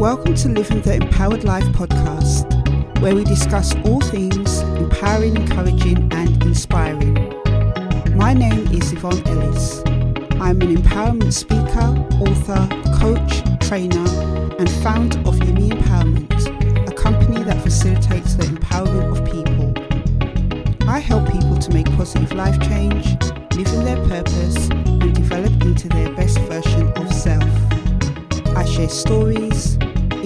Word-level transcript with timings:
Welcome 0.00 0.34
to 0.36 0.48
Living 0.48 0.80
the 0.80 0.94
Empowered 0.94 1.44
Life 1.44 1.66
podcast, 1.74 2.48
where 3.02 3.14
we 3.14 3.22
discuss 3.22 3.76
all 3.84 4.00
things 4.00 4.60
empowering, 4.60 5.36
encouraging, 5.36 6.10
and 6.14 6.42
inspiring. 6.42 7.12
My 8.16 8.32
name 8.32 8.66
is 8.68 8.94
Yvonne 8.94 9.22
Ellis. 9.28 9.80
I'm 10.40 10.62
an 10.62 10.74
empowerment 10.74 11.34
speaker, 11.34 11.92
author, 12.18 12.66
coach, 12.98 13.42
trainer, 13.68 14.08
and 14.58 14.70
founder 14.82 15.18
of 15.28 15.34
Yumi 15.36 15.68
Empowerment, 15.68 16.88
a 16.88 16.94
company 16.94 17.42
that 17.42 17.60
facilitates 17.62 18.36
the 18.36 18.44
empowerment 18.44 19.18
of 19.18 19.22
people. 19.30 20.88
I 20.88 20.98
help 20.98 21.30
people 21.30 21.58
to 21.58 21.74
make 21.74 21.92
positive 21.92 22.32
life 22.32 22.58
change, 22.62 23.04
live 23.54 23.68
in 23.74 23.84
their 23.84 24.02
purpose, 24.08 24.70
and 24.70 25.14
develop 25.14 25.52
into 25.60 25.90
their 25.90 26.08
best 26.14 26.38
version 26.38 26.90
of 26.94 27.12
self. 27.12 27.44
I 28.56 28.64
share 28.64 28.88
stories, 28.88 29.78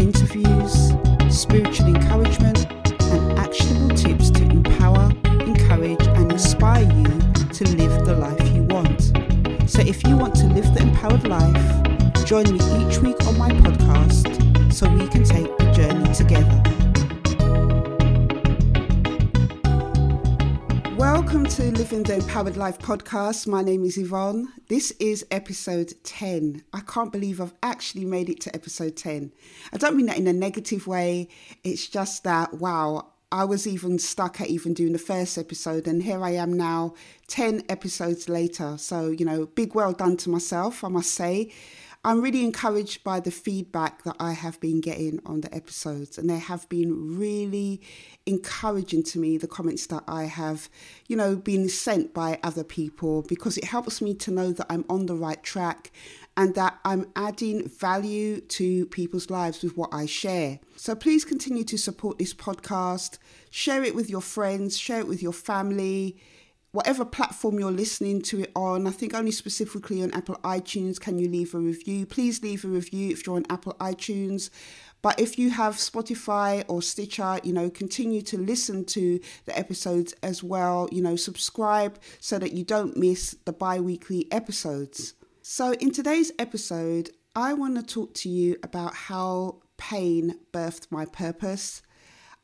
interviews, 0.05 0.93
spiritual 1.30 1.87
encouragement, 1.87 2.70
and 3.05 3.38
actionable 3.38 3.97
tips 3.97 4.30
to 4.30 4.42
empower, 4.42 5.10
encourage, 5.46 6.06
and 6.19 6.30
inspire 6.30 6.84
you 6.92 7.09
to 7.55 7.65
live 7.77 8.05
the 8.05 8.15
life 8.15 8.55
you 8.55 8.65
want. 8.65 9.01
So, 9.66 9.80
if 9.80 10.06
you 10.06 10.15
want 10.19 10.34
to 10.37 10.46
live 10.48 10.74
the 10.74 10.82
empowered 10.82 11.27
life, 11.27 12.24
join 12.27 12.45
me 12.52 12.60
each 12.84 12.98
week 12.98 13.19
on 13.27 13.38
my 13.38 13.48
podcast 13.48 13.73
Welcome 20.97 21.45
to 21.47 21.73
Living 21.73 22.05
the 22.05 22.15
Empowered 22.15 22.57
Life 22.57 22.79
podcast. 22.79 23.48
My 23.48 23.62
name 23.62 23.85
is 23.85 23.98
Yvonne. 23.98 24.52
This 24.69 24.93
is 25.01 25.27
episode 25.33 25.93
10. 26.05 26.62
I 26.73 26.80
can't 26.83 27.11
believe 27.11 27.41
I've 27.41 27.52
actually 27.65 28.05
made 28.05 28.30
it 28.30 28.41
to 28.43 28.55
episode 28.55 28.97
10. 28.97 29.33
I 29.73 29.77
don't 29.77 29.97
mean 29.97 30.07
that 30.07 30.19
in 30.19 30.29
a 30.29 30.33
negative 30.33 30.87
way, 30.87 31.27
it's 31.65 31.88
just 31.88 32.23
that, 32.23 32.55
wow, 32.55 33.09
I 33.33 33.45
was 33.45 33.66
even 33.66 33.99
stuck 33.99 34.41
at 34.41 34.46
even 34.46 34.73
doing 34.73 34.93
the 34.93 34.99
first 35.01 35.37
episode, 35.37 35.88
and 35.88 36.01
here 36.01 36.23
I 36.23 36.30
am 36.30 36.52
now, 36.52 36.95
10 37.27 37.65
episodes 37.68 38.29
later. 38.29 38.77
So, 38.79 39.11
you 39.11 39.24
know, 39.24 39.46
big 39.46 39.74
well 39.74 39.93
done 39.93 40.16
to 40.18 40.30
myself, 40.30 40.85
I 40.85 40.88
must 40.88 41.11
say. 41.11 41.51
I'm 42.05 42.21
really 42.21 42.45
encouraged 42.45 43.02
by 43.02 43.21
the 43.21 43.30
feedback 43.30 44.05
that 44.05 44.16
I 44.21 44.33
have 44.33 44.60
been 44.60 44.83
getting 44.83 45.21
on 45.24 45.41
the 45.41 45.55
episodes, 45.55 46.19
and 46.19 46.29
they 46.29 46.38
have 46.38 46.69
been 46.69 47.16
really 47.16 47.80
encouraging 48.27 49.02
to 49.05 49.19
me. 49.19 49.38
The 49.38 49.49
comments 49.49 49.87
that 49.87 50.05
I 50.07 50.24
have, 50.24 50.69
you 51.09 51.16
know, 51.16 51.35
been 51.35 51.69
sent 51.71 52.13
by 52.13 52.38
other 52.43 52.63
people 52.63 53.23
because 53.23 53.57
it 53.57 53.65
helps 53.65 54.02
me 54.02 54.13
to 54.16 54.30
know 54.30 54.52
that 54.52 54.66
I'm 54.69 54.85
on 54.91 55.07
the 55.07 55.15
right 55.15 55.43
track 55.43 55.93
and 56.37 56.55
that 56.57 56.79
I'm 56.85 57.07
adding 57.16 57.69
value 57.69 58.41
to 58.41 58.87
people's 58.87 59.30
lives 59.30 59.63
with 59.63 59.77
what 59.77 59.95
I 59.95 60.05
share. 60.05 60.59
So 60.77 60.95
please 60.95 61.24
continue 61.24 61.65
to 61.65 61.79
support 61.79 62.18
this 62.18 62.35
podcast, 62.35 63.18
share 63.51 63.83
it 63.83 63.95
with 63.95 64.11
your 64.11 64.21
friends, 64.21 64.77
share 64.77 65.00
it 65.00 65.09
with 65.09 65.22
your 65.22 65.33
family 65.33 66.19
whatever 66.75 67.05
platform 67.05 67.61
you're 67.61 67.71
listening 67.71 68.21
to 68.21 68.41
it 68.41 68.50
on. 68.56 68.84
I 68.89 68.91
think 68.91 69.15
only 69.15 69.31
specifically 69.31 70.03
on 70.03 70.11
Apple 70.11 70.34
iTunes 70.43 70.99
can 70.99 71.21
you 71.21 71.28
leave 71.28 71.55
a 71.55 71.59
review. 71.59 72.05
Please 72.05 72.43
leave 72.43 72.65
a 72.65 72.69
review 72.69 73.12
if 73.12 73.25
you're 73.25 73.37
on 73.37 73.47
Apple 73.49 73.75
iTunes. 73.75 74.50
But 75.00 75.21
if 75.21 75.39
you 75.39 75.50
have 75.50 75.77
Spotify 75.77 76.65
or 76.67 76.83
Stitcher, 76.83 77.39
you 77.45 77.53
know, 77.53 77.71
continue 77.71 78.22
to 78.22 78.37
listen 78.37 78.84
to 78.87 79.21
the 79.45 79.56
episodes 79.56 80.15
as 80.25 80.43
well. 80.43 80.89
You 80.91 81.00
know, 81.00 81.15
subscribe 81.15 82.00
so 82.19 82.41
that 82.41 82.55
you 82.55 82.65
don't 82.65 82.97
miss 82.97 83.37
the 83.45 83.53
bi 83.53 83.78
weekly 83.78 84.27
episodes. 84.33 85.15
So, 85.43 85.75
in 85.75 85.93
today's 85.93 86.33
episode, 86.41 87.11
I 87.37 87.53
want 87.53 87.77
to 87.77 87.83
talk 87.83 88.15
to 88.15 88.28
you 88.28 88.56
about 88.65 88.95
how 88.95 89.61
pain 89.77 90.41
birthed 90.53 90.91
my 90.91 91.05
purpose. 91.05 91.83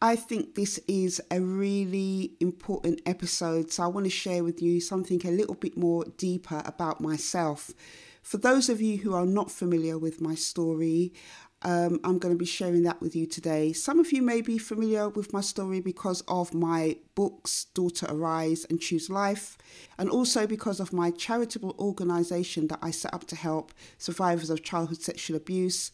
I 0.02 0.16
think 0.16 0.54
this 0.54 0.80
is 0.88 1.20
a 1.30 1.42
really 1.42 2.32
important 2.40 3.02
episode, 3.04 3.70
so 3.70 3.82
I 3.82 3.88
want 3.88 4.04
to 4.06 4.10
share 4.10 4.42
with 4.42 4.62
you 4.62 4.80
something 4.80 5.20
a 5.26 5.30
little 5.30 5.54
bit 5.54 5.76
more 5.76 6.06
deeper 6.16 6.62
about 6.64 7.02
myself. 7.02 7.74
For 8.22 8.38
those 8.38 8.70
of 8.70 8.80
you 8.80 8.96
who 8.96 9.12
are 9.12 9.26
not 9.26 9.50
familiar 9.50 9.98
with 9.98 10.22
my 10.22 10.34
story, 10.34 11.12
um, 11.60 12.00
I'm 12.02 12.18
going 12.18 12.32
to 12.32 12.38
be 12.38 12.46
sharing 12.46 12.82
that 12.84 13.02
with 13.02 13.14
you 13.14 13.26
today. 13.26 13.74
Some 13.74 14.00
of 14.00 14.10
you 14.10 14.22
may 14.22 14.40
be 14.40 14.56
familiar 14.56 15.10
with 15.10 15.34
my 15.34 15.42
story 15.42 15.80
because 15.80 16.22
of 16.28 16.54
my 16.54 16.96
books, 17.14 17.66
Daughter 17.74 18.06
Arise 18.08 18.64
and 18.70 18.80
Choose 18.80 19.10
Life, 19.10 19.58
and 19.98 20.08
also 20.08 20.46
because 20.46 20.80
of 20.80 20.94
my 20.94 21.10
charitable 21.10 21.76
organisation 21.78 22.68
that 22.68 22.78
I 22.80 22.90
set 22.90 23.12
up 23.12 23.26
to 23.26 23.36
help 23.36 23.74
survivors 23.98 24.48
of 24.48 24.62
childhood 24.62 25.02
sexual 25.02 25.36
abuse. 25.36 25.92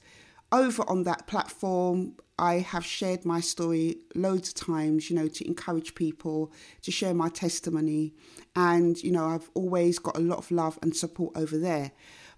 Over 0.53 0.89
on 0.89 1.03
that 1.05 1.27
platform, 1.27 2.15
I 2.39 2.57
have 2.57 2.85
shared 2.85 3.25
my 3.25 3.41
story 3.41 3.99
loads 4.15 4.51
of 4.51 4.55
times, 4.55 5.11
you 5.11 5.17
know, 5.17 5.29
to 5.29 5.47
encourage 5.47 5.95
people 5.95 6.53
to 6.83 6.91
share 6.91 7.15
my 7.15 7.29
testimony. 7.29 8.15
And, 8.55 9.03
you 9.03 9.11
know, 9.11 9.27
I've 9.27 9.51
always 9.55 9.99
got 9.99 10.17
a 10.17 10.21
lot 10.21 10.39
of 10.39 10.51
love 10.51 10.79
and 10.83 10.95
support 10.95 11.37
over 11.37 11.59
there. 11.59 11.93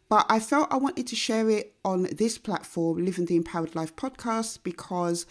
But 0.08 0.24
I 0.30 0.40
felt 0.40 0.72
I 0.72 0.78
wanted 0.78 1.06
to 1.08 1.16
share 1.16 1.50
it 1.50 1.74
on 1.84 2.04
this 2.04 2.38
platform, 2.38 3.04
Living 3.04 3.26
the 3.26 3.36
Empowered 3.36 3.74
Life 3.74 3.94
podcast, 3.94 4.62
because 4.62 5.26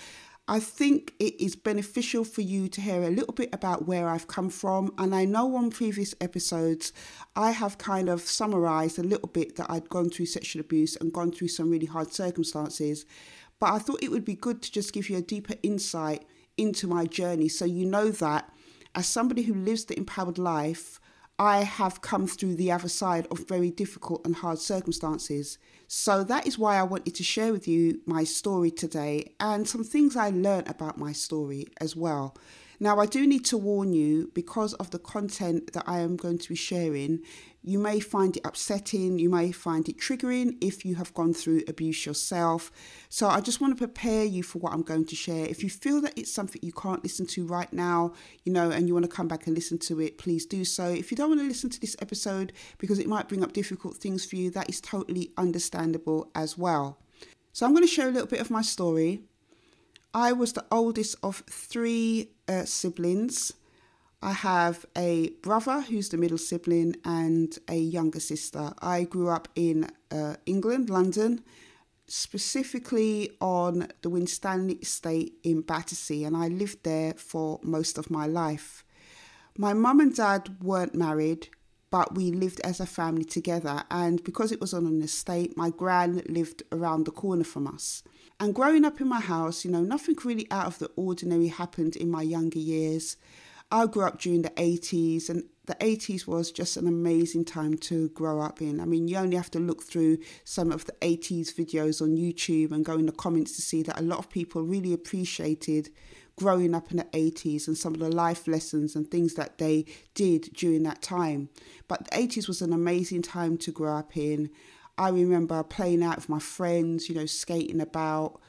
I 0.49 0.61
think 0.61 1.13
it 1.19 1.39
is 1.41 1.57
beneficial 1.57 2.23
for 2.23 2.39
you 2.39 2.69
to 2.69 2.79
hear 2.79 3.03
a 3.03 3.09
little 3.09 3.33
bit 3.33 3.49
about 3.51 3.85
where 3.85 4.07
I've 4.07 4.27
come 4.27 4.49
from. 4.49 4.93
And 4.97 5.13
I 5.13 5.25
know 5.25 5.57
on 5.57 5.71
previous 5.71 6.15
episodes, 6.21 6.93
I 7.35 7.51
have 7.51 7.77
kind 7.77 8.07
of 8.07 8.21
summarized 8.21 8.97
a 8.97 9.03
little 9.03 9.27
bit 9.27 9.57
that 9.57 9.69
I'd 9.69 9.89
gone 9.89 10.09
through 10.09 10.27
sexual 10.27 10.61
abuse 10.61 10.95
and 10.95 11.11
gone 11.11 11.33
through 11.33 11.49
some 11.49 11.69
really 11.69 11.85
hard 11.85 12.13
circumstances. 12.13 13.05
But 13.59 13.73
I 13.73 13.79
thought 13.79 14.01
it 14.01 14.11
would 14.11 14.23
be 14.23 14.35
good 14.35 14.61
to 14.61 14.71
just 14.71 14.93
give 14.93 15.09
you 15.09 15.17
a 15.17 15.21
deeper 15.21 15.55
insight 15.63 16.25
into 16.55 16.87
my 16.87 17.05
journey 17.05 17.49
so 17.49 17.65
you 17.65 17.85
know 17.85 18.09
that 18.09 18.49
as 18.95 19.05
somebody 19.05 19.43
who 19.43 19.53
lives 19.53 19.85
the 19.85 19.97
empowered 19.97 20.37
life, 20.37 21.01
I 21.39 21.59
have 21.59 22.01
come 22.01 22.25
through 22.25 22.55
the 22.55 22.71
other 22.71 22.89
side 22.89 23.27
of 23.29 23.47
very 23.47 23.69
difficult 23.69 24.25
and 24.25 24.35
hard 24.35 24.57
circumstances. 24.57 25.59
So 25.87 26.23
that 26.23 26.47
is 26.47 26.57
why 26.57 26.77
I 26.77 26.83
wanted 26.83 27.13
to 27.15 27.23
share 27.23 27.51
with 27.51 27.67
you 27.67 28.01
my 28.07 28.23
story 28.23 28.71
today 28.71 29.33
and 29.39 29.67
some 29.67 29.83
things 29.83 30.15
I 30.15 30.31
learned 30.31 30.67
about 30.67 30.97
my 30.97 31.11
story 31.11 31.67
as 31.79 31.95
well. 31.95 32.35
Now, 32.79 32.99
I 32.99 33.07
do 33.07 33.25
need 33.25 33.43
to 33.45 33.57
warn 33.57 33.91
you 33.91 34.29
because 34.35 34.75
of 34.75 34.91
the 34.91 34.99
content 34.99 35.73
that 35.73 35.85
I 35.87 35.99
am 35.99 36.15
going 36.15 36.37
to 36.37 36.49
be 36.49 36.55
sharing, 36.55 37.21
you 37.63 37.79
may 37.79 37.99
find 37.99 38.37
it 38.37 38.45
upsetting, 38.45 39.17
you 39.17 39.31
may 39.31 39.51
find 39.51 39.89
it 39.89 39.97
triggering 39.97 40.57
if 40.61 40.85
you 40.85 40.93
have 40.95 41.13
gone 41.15 41.33
through 41.33 41.63
abuse 41.67 42.05
yourself. 42.05 42.71
So, 43.09 43.29
I 43.29 43.41
just 43.41 43.59
want 43.59 43.75
to 43.75 43.87
prepare 43.87 44.25
you 44.25 44.43
for 44.43 44.59
what 44.59 44.73
I'm 44.73 44.83
going 44.83 45.05
to 45.05 45.15
share. 45.15 45.47
If 45.47 45.63
you 45.63 45.71
feel 45.71 46.01
that 46.01 46.15
it's 46.15 46.31
something 46.31 46.61
you 46.63 46.71
can't 46.71 47.01
listen 47.01 47.25
to 47.27 47.47
right 47.47 47.71
now, 47.73 48.13
you 48.43 48.53
know, 48.53 48.69
and 48.69 48.87
you 48.87 48.93
want 48.93 49.09
to 49.09 49.15
come 49.15 49.27
back 49.27 49.47
and 49.47 49.55
listen 49.55 49.79
to 49.79 49.99
it, 49.99 50.19
please 50.19 50.45
do 50.45 50.63
so. 50.63 50.85
If 50.87 51.09
you 51.09 51.17
don't 51.17 51.29
want 51.29 51.41
to 51.41 51.47
listen 51.47 51.71
to 51.71 51.81
this 51.81 51.95
episode 51.99 52.53
because 52.77 52.99
it 52.99 53.07
might 53.07 53.27
bring 53.27 53.43
up 53.43 53.53
difficult 53.53 53.97
things 53.97 54.23
for 54.23 54.35
you, 54.35 54.51
that 54.51 54.69
is 54.69 54.79
totally 54.79 55.31
understandable 55.35 56.29
as 56.35 56.59
well. 56.59 56.99
So, 57.53 57.65
I'm 57.65 57.73
going 57.73 57.83
to 57.83 57.91
share 57.91 58.07
a 58.07 58.11
little 58.11 58.27
bit 58.27 58.39
of 58.39 58.51
my 58.51 58.61
story. 58.61 59.23
I 60.13 60.33
was 60.33 60.53
the 60.53 60.65
oldest 60.71 61.15
of 61.21 61.43
three 61.49 62.31
uh, 62.47 62.65
siblings. 62.65 63.53
I 64.21 64.31
have 64.31 64.85
a 64.95 65.29
brother 65.43 65.81
who's 65.81 66.09
the 66.09 66.17
middle 66.17 66.39
sibling 66.39 66.95
and 67.05 67.57
a 67.67 67.77
younger 67.77 68.19
sister. 68.19 68.73
I 68.81 69.03
grew 69.03 69.29
up 69.29 69.47
in 69.55 69.89
uh, 70.09 70.35
England, 70.45 70.89
London, 70.89 71.43
specifically 72.07 73.31
on 73.39 73.89
the 74.01 74.09
Winstanley 74.09 74.75
estate 74.75 75.33
in 75.43 75.61
Battersea, 75.61 76.23
and 76.23 76.35
I 76.35 76.47
lived 76.47 76.83
there 76.83 77.13
for 77.13 77.59
most 77.61 77.97
of 77.97 78.09
my 78.09 78.25
life. 78.25 78.83
My 79.57 79.73
mum 79.73 79.99
and 79.99 80.15
dad 80.15 80.63
weren't 80.63 80.95
married, 80.95 81.49
but 81.89 82.15
we 82.15 82.31
lived 82.31 82.59
as 82.61 82.79
a 82.79 82.85
family 82.85 83.23
together, 83.23 83.83
and 83.89 84.23
because 84.23 84.51
it 84.51 84.59
was 84.59 84.73
on 84.73 84.85
an 84.85 85.01
estate, 85.01 85.55
my 85.55 85.69
gran 85.69 86.21
lived 86.27 86.63
around 86.71 87.05
the 87.05 87.11
corner 87.11 87.43
from 87.43 87.67
us. 87.67 88.03
And 88.39 88.53
growing 88.53 88.85
up 88.85 89.01
in 89.01 89.07
my 89.07 89.19
house, 89.19 89.65
you 89.65 89.71
know, 89.71 89.81
nothing 89.81 90.15
really 90.23 90.47
out 90.51 90.67
of 90.67 90.79
the 90.79 90.91
ordinary 90.95 91.47
happened 91.47 91.95
in 91.95 92.11
my 92.11 92.21
younger 92.21 92.59
years. 92.59 93.17
I 93.71 93.85
grew 93.85 94.03
up 94.03 94.19
during 94.19 94.43
the 94.43 94.49
80s, 94.51 95.29
and 95.29 95.43
the 95.65 95.75
80s 95.75 96.27
was 96.27 96.51
just 96.51 96.77
an 96.77 96.87
amazing 96.87 97.45
time 97.45 97.77
to 97.77 98.09
grow 98.09 98.41
up 98.41 98.61
in. 98.61 98.79
I 98.79 98.85
mean, 98.85 99.07
you 99.07 99.17
only 99.17 99.35
have 99.35 99.51
to 99.51 99.59
look 99.59 99.83
through 99.83 100.19
some 100.45 100.71
of 100.71 100.85
the 100.85 100.93
80s 101.01 101.53
videos 101.53 102.01
on 102.01 102.15
YouTube 102.15 102.71
and 102.71 102.85
go 102.85 102.93
in 102.93 103.05
the 103.05 103.11
comments 103.11 103.55
to 103.55 103.61
see 103.61 103.83
that 103.83 103.99
a 103.99 104.03
lot 104.03 104.19
of 104.19 104.29
people 104.29 104.61
really 104.61 104.93
appreciated 104.93 105.89
growing 106.37 106.73
up 106.73 106.91
in 106.91 106.97
the 106.97 107.03
80s 107.05 107.67
and 107.67 107.77
some 107.77 107.93
of 107.93 107.99
the 107.99 108.09
life 108.09 108.47
lessons 108.47 108.95
and 108.95 109.09
things 109.09 109.33
that 109.33 109.57
they 109.57 109.85
did 110.13 110.53
during 110.53 110.83
that 110.83 111.01
time. 111.01 111.49
But 111.87 112.05
the 112.05 112.17
80s 112.17 112.47
was 112.47 112.61
an 112.61 112.71
amazing 112.71 113.23
time 113.23 113.57
to 113.57 113.71
grow 113.71 113.97
up 113.97 114.15
in. 114.15 114.51
I 114.97 115.09
remember 115.09 115.61
playing 115.63 116.03
out 116.03 116.17
with 116.17 116.29
my 116.29 116.39
friends, 116.39 117.09
you 117.09 117.15
know, 117.15 117.25
skating 117.25 117.81
about, 117.81 118.39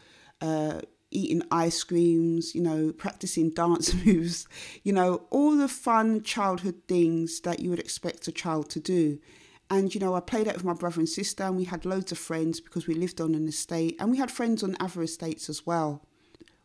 uh, 0.40 0.82
eating 1.10 1.42
ice 1.50 1.82
creams, 1.84 2.54
you 2.54 2.60
know, 2.60 2.92
practicing 2.92 3.50
dance 3.50 3.94
moves, 4.04 4.46
you 4.82 4.92
know, 4.92 5.22
all 5.30 5.56
the 5.56 5.68
fun 5.68 6.22
childhood 6.22 6.82
things 6.86 7.40
that 7.40 7.60
you 7.60 7.70
would 7.70 7.78
expect 7.78 8.28
a 8.28 8.32
child 8.32 8.68
to 8.70 8.80
do. 8.80 9.18
And, 9.70 9.94
you 9.94 10.00
know, 10.00 10.14
I 10.14 10.20
played 10.20 10.48
out 10.48 10.54
with 10.54 10.64
my 10.64 10.72
brother 10.72 11.00
and 11.00 11.08
sister, 11.08 11.44
and 11.44 11.56
we 11.56 11.64
had 11.64 11.84
loads 11.84 12.12
of 12.12 12.18
friends 12.18 12.60
because 12.60 12.86
we 12.86 12.94
lived 12.94 13.20
on 13.20 13.34
an 13.34 13.48
estate, 13.48 13.96
and 13.98 14.10
we 14.10 14.16
had 14.16 14.30
friends 14.30 14.62
on 14.62 14.76
other 14.80 15.02
estates 15.02 15.50
as 15.50 15.66
well. 15.66 16.02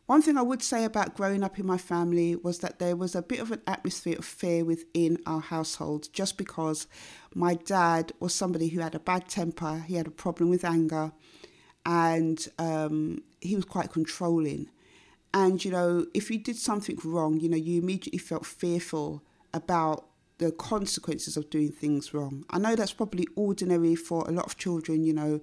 One 0.06 0.20
thing 0.20 0.36
I 0.36 0.42
would 0.42 0.62
say 0.62 0.84
about 0.84 1.16
growing 1.16 1.42
up 1.42 1.58
in 1.58 1.66
my 1.66 1.78
family 1.78 2.36
was 2.36 2.58
that 2.58 2.78
there 2.78 2.94
was 2.94 3.14
a 3.14 3.22
bit 3.22 3.40
of 3.40 3.50
an 3.50 3.62
atmosphere 3.66 4.18
of 4.18 4.24
fear 4.26 4.62
within 4.62 5.18
our 5.24 5.40
household 5.40 6.08
just 6.12 6.36
because 6.36 6.86
my 7.34 7.54
dad 7.54 8.12
was 8.20 8.34
somebody 8.34 8.68
who 8.68 8.80
had 8.80 8.94
a 8.94 9.00
bad 9.00 9.28
temper, 9.28 9.82
he 9.86 9.94
had 9.94 10.06
a 10.06 10.10
problem 10.10 10.50
with 10.50 10.62
anger, 10.62 11.12
and 11.86 12.48
um, 12.58 13.22
he 13.40 13.56
was 13.56 13.64
quite 13.64 13.92
controlling. 13.92 14.68
And, 15.32 15.64
you 15.64 15.70
know, 15.70 16.06
if 16.12 16.30
you 16.30 16.38
did 16.38 16.56
something 16.56 16.98
wrong, 17.02 17.40
you 17.40 17.48
know, 17.48 17.56
you 17.56 17.80
immediately 17.80 18.18
felt 18.18 18.44
fearful 18.44 19.22
about 19.54 20.06
the 20.36 20.52
consequences 20.52 21.38
of 21.38 21.48
doing 21.48 21.72
things 21.72 22.12
wrong. 22.12 22.44
I 22.50 22.58
know 22.58 22.76
that's 22.76 22.92
probably 22.92 23.26
ordinary 23.36 23.94
for 23.94 24.28
a 24.28 24.32
lot 24.32 24.44
of 24.44 24.58
children, 24.58 25.02
you 25.04 25.14
know, 25.14 25.40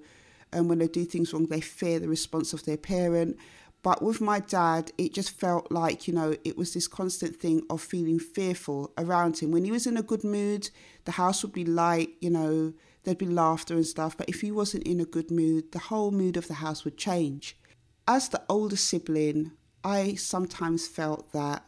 and 0.52 0.68
when 0.68 0.78
they 0.78 0.88
do 0.88 1.04
things 1.04 1.32
wrong, 1.32 1.46
they 1.46 1.60
fear 1.60 1.98
the 1.98 2.08
response 2.08 2.52
of 2.52 2.64
their 2.64 2.76
parent. 2.76 3.38
But 3.82 4.00
with 4.00 4.20
my 4.20 4.38
dad, 4.38 4.92
it 4.96 5.12
just 5.12 5.32
felt 5.32 5.72
like, 5.72 6.06
you 6.06 6.14
know, 6.14 6.36
it 6.44 6.56
was 6.56 6.72
this 6.72 6.86
constant 6.86 7.36
thing 7.36 7.62
of 7.68 7.80
feeling 7.80 8.20
fearful 8.20 8.92
around 8.96 9.38
him. 9.38 9.50
When 9.50 9.64
he 9.64 9.72
was 9.72 9.86
in 9.86 9.96
a 9.96 10.02
good 10.02 10.22
mood, 10.22 10.70
the 11.04 11.12
house 11.12 11.42
would 11.42 11.52
be 11.52 11.64
light, 11.64 12.10
you 12.20 12.30
know, 12.30 12.74
there'd 13.02 13.18
be 13.18 13.26
laughter 13.26 13.74
and 13.74 13.86
stuff. 13.86 14.16
But 14.16 14.28
if 14.28 14.40
he 14.40 14.52
wasn't 14.52 14.84
in 14.84 15.00
a 15.00 15.04
good 15.04 15.32
mood, 15.32 15.72
the 15.72 15.80
whole 15.80 16.12
mood 16.12 16.36
of 16.36 16.46
the 16.46 16.54
house 16.54 16.84
would 16.84 16.96
change. 16.96 17.58
As 18.06 18.28
the 18.28 18.42
older 18.48 18.76
sibling, 18.76 19.52
I 19.82 20.14
sometimes 20.14 20.86
felt 20.86 21.32
that 21.32 21.64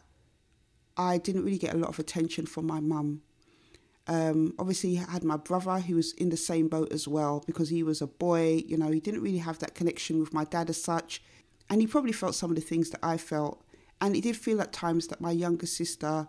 I 0.95 1.17
didn't 1.17 1.43
really 1.43 1.57
get 1.57 1.73
a 1.73 1.77
lot 1.77 1.89
of 1.89 1.99
attention 1.99 2.45
from 2.45 2.65
my 2.65 2.79
mum. 2.79 3.23
Um, 4.07 4.53
obviously, 4.59 4.99
I 4.99 5.11
had 5.11 5.23
my 5.23 5.37
brother 5.37 5.79
who 5.79 5.95
was 5.95 6.13
in 6.13 6.29
the 6.29 6.37
same 6.37 6.67
boat 6.69 6.93
as 6.93 7.07
well 7.07 7.43
because 7.45 7.69
he 7.69 7.83
was 7.83 8.01
a 8.01 8.07
boy. 8.07 8.63
You 8.65 8.77
know, 8.77 8.91
he 8.91 8.99
didn't 8.99 9.21
really 9.21 9.39
have 9.39 9.59
that 9.59 9.75
connection 9.75 10.19
with 10.19 10.33
my 10.33 10.45
dad 10.45 10.69
as 10.69 10.81
such. 10.81 11.21
And 11.69 11.81
he 11.81 11.87
probably 11.87 12.11
felt 12.11 12.35
some 12.35 12.51
of 12.51 12.55
the 12.55 12.61
things 12.61 12.89
that 12.91 12.99
I 13.03 13.17
felt. 13.17 13.63
And 13.99 14.15
it 14.15 14.21
did 14.21 14.37
feel 14.37 14.61
at 14.61 14.73
times 14.73 15.07
that 15.07 15.21
my 15.21 15.31
younger 15.31 15.65
sister, 15.65 16.27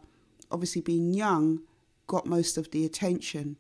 obviously 0.51 0.81
being 0.81 1.13
young, 1.13 1.61
got 2.07 2.27
most 2.27 2.57
of 2.57 2.71
the 2.71 2.85
attention. 2.85 3.57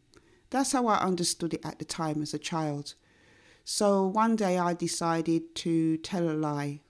That's 0.50 0.73
how 0.73 0.87
I 0.87 0.99
understood 0.99 1.55
it 1.55 1.64
at 1.64 1.78
the 1.78 1.84
time 1.84 2.23
as 2.23 2.32
a 2.32 2.38
child. 2.38 2.94
So 3.64 4.06
one 4.06 4.37
day 4.37 4.58
I 4.58 4.75
decided 4.75 5.55
to 5.56 5.96
tell 5.99 6.31
a 6.31 6.32
lie. 6.32 6.81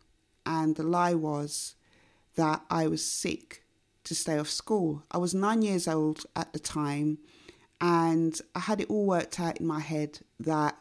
And 0.45 0.77
the 0.77 0.83
lie 0.83 1.15
was 1.15 1.75
that 2.37 2.63
I 2.71 2.87
was 2.87 3.05
sick 3.05 3.65
to 4.05 4.15
stay 4.15 4.39
off 4.39 4.49
school. 4.49 5.03
I 5.11 5.19
was 5.19 5.35
nine 5.35 5.63
years 5.63 5.89
old 5.89 6.27
at 6.37 6.53
the 6.53 6.59
time. 6.59 7.19
And 7.81 8.39
I 8.55 8.61
had 8.61 8.81
it 8.81 8.91
all 8.91 9.07
worked 9.07 9.41
out 9.41 9.59
in 9.59 9.67
my 9.67 9.81
head 9.81 10.21
that 10.39 10.79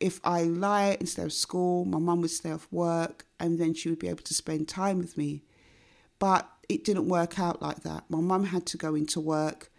if 0.00 0.20
I 0.24 0.42
lie 0.42 0.96
instead 1.00 1.26
of 1.26 1.32
school, 1.32 1.84
my 1.84 1.98
mum 1.98 2.20
would 2.20 2.30
stay 2.30 2.50
off 2.50 2.68
work 2.70 3.26
and 3.40 3.58
then 3.58 3.74
she 3.74 3.88
would 3.88 3.98
be 3.98 4.08
able 4.08 4.24
to 4.24 4.34
spend 4.34 4.68
time 4.68 4.98
with 4.98 5.16
me. 5.16 5.42
But 6.18 6.48
it 6.68 6.84
didn't 6.84 7.08
work 7.08 7.38
out 7.38 7.62
like 7.62 7.82
that. 7.82 8.04
My 8.08 8.20
mum 8.20 8.44
had 8.44 8.66
to 8.66 8.76
go 8.76 8.94
into 8.94 9.20
work 9.20 9.70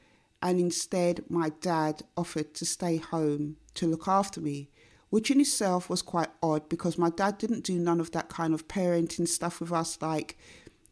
and 0.41 0.59
instead 0.59 1.23
my 1.29 1.49
dad 1.61 2.03
offered 2.15 2.53
to 2.55 2.65
stay 2.65 2.97
home 2.97 3.57
to 3.75 3.87
look 3.87 4.07
after 4.07 4.39
me, 4.39 4.69
which 5.09 5.31
in 5.31 5.39
itself 5.39 5.89
was 5.89 6.01
quite 6.01 6.29
odd 6.41 6.69
because 6.69 6.97
my 6.97 7.09
dad 7.09 7.37
didn't 7.37 7.63
do 7.63 7.77
none 7.79 7.99
of 7.99 8.11
that 8.11 8.29
kind 8.29 8.53
of 8.53 8.67
parenting 8.67 9.27
stuff 9.27 9.59
with 9.59 9.71
us 9.71 9.97
like 10.01 10.37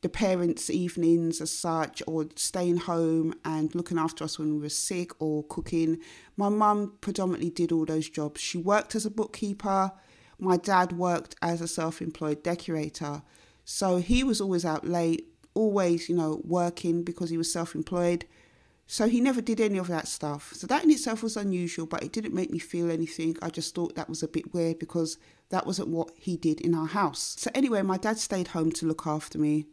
the 0.06 0.10
parents' 0.10 0.70
evenings 0.70 1.42
as 1.42 1.50
such, 1.50 2.04
or 2.06 2.28
staying 2.36 2.78
home 2.78 3.34
and 3.44 3.74
looking 3.74 3.98
after 3.98 4.24
us 4.24 4.38
when 4.38 4.54
we 4.54 4.62
were 4.62 4.70
sick 4.70 5.10
or 5.20 5.44
cooking. 5.46 5.98
My 6.38 6.48
mum 6.48 6.94
predominantly 7.02 7.50
did 7.50 7.72
all 7.72 7.86
those 7.86 8.08
jobs. 8.08 8.40
She 8.40 8.60
worked 8.60 8.94
as 8.94 9.08
a 9.08 9.10
bookkeeper. 9.10 9.92
My 10.38 10.58
dad 10.58 10.92
worked 10.92 11.36
as 11.42 11.60
a 11.60 11.68
self 11.68 12.04
employed 12.04 12.44
decorator. 12.44 13.24
So 13.64 13.98
he 13.98 14.24
was 14.24 14.40
always 14.40 14.64
out 14.64 14.88
late, 14.88 15.26
always, 15.56 16.08
you 16.08 16.16
know, 16.16 16.40
working 16.44 17.02
because 17.02 17.32
he 17.32 17.38
was 17.40 17.52
self 17.52 17.74
employed. 17.74 18.28
So 18.86 19.08
he 19.08 19.20
never 19.20 19.42
did 19.42 19.60
any 19.60 19.80
of 19.80 19.88
that 19.88 20.08
stuff. 20.08 20.54
So 20.54 20.68
that 20.68 20.84
in 20.84 20.92
itself 20.92 21.24
was 21.24 21.36
unusual, 21.36 21.88
but 21.88 22.04
it 22.04 22.12
didn't 22.12 22.36
make 22.36 22.52
me 22.52 22.60
feel 22.60 22.92
anything. 22.92 23.38
I 23.42 23.50
just 23.50 23.74
thought 23.74 23.96
that 23.96 24.10
was 24.10 24.22
a 24.22 24.28
bit 24.28 24.54
weird 24.54 24.78
because 24.78 25.18
that 25.50 25.66
wasn't 25.66 25.88
what 25.88 26.12
he 26.16 26.38
did 26.38 26.62
in 26.62 26.76
our 26.76 26.86
house. 26.86 27.34
So 27.40 27.50
anyway, 27.56 27.82
my 27.82 27.98
dad 27.98 28.20
stayed 28.20 28.50
home 28.50 28.72
to 28.74 28.86
look 28.86 29.08
after 29.08 29.40
me. 29.40 29.66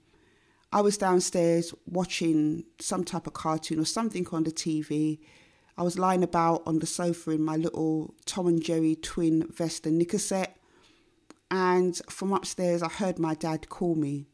I 0.73 0.81
was 0.81 0.97
downstairs 0.97 1.75
watching 1.87 2.65
some 2.81 3.05
type 3.05 3.27
of 3.27 3.35
cartoon 3.35 3.79
or 3.79 3.85
something 3.85 4.27
on 4.33 4.45
the 4.45 4.51
TV. 4.51 5.19
I 5.77 5.83
was 5.83 5.99
lying 5.99 6.23
about 6.23 6.63
on 6.67 6.79
the 6.79 6.87
sofa 6.87 7.33
in 7.33 7.43
my 7.43 7.57
little 7.57 8.15
Tom 8.25 8.47
and 8.47 8.63
Jerry 8.63 8.97
twin 8.97 9.47
vest 9.51 9.87
and 9.87 9.99
knicker 9.99 10.19
set. 10.19 10.57
And 11.51 12.01
from 12.09 12.33
upstairs, 12.33 12.83
I 12.83 12.89
heard 12.89 13.19
my 13.19 13.35
dad 13.35 13.69
call 13.69 13.95
me. 13.95 14.29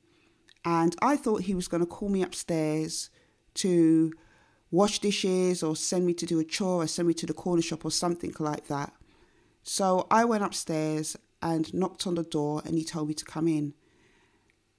And 0.64 0.94
I 1.02 1.16
thought 1.16 1.42
he 1.42 1.54
was 1.54 1.66
going 1.66 1.80
to 1.80 1.86
call 1.86 2.08
me 2.08 2.22
upstairs 2.22 3.10
to 3.54 4.12
wash 4.70 5.00
dishes 5.00 5.62
or 5.64 5.74
send 5.74 6.06
me 6.06 6.14
to 6.14 6.26
do 6.26 6.38
a 6.38 6.44
chore 6.44 6.82
or 6.84 6.86
send 6.86 7.08
me 7.08 7.14
to 7.14 7.26
the 7.26 7.34
corner 7.34 7.62
shop 7.62 7.84
or 7.84 7.90
something 7.90 8.34
like 8.38 8.68
that. 8.68 8.92
So 9.64 10.06
I 10.08 10.24
went 10.24 10.44
upstairs 10.44 11.16
and 11.42 11.72
knocked 11.74 12.06
on 12.06 12.14
the 12.14 12.22
door 12.22 12.62
and 12.64 12.76
he 12.76 12.84
told 12.84 13.08
me 13.08 13.14
to 13.14 13.24
come 13.24 13.48
in. 13.48 13.74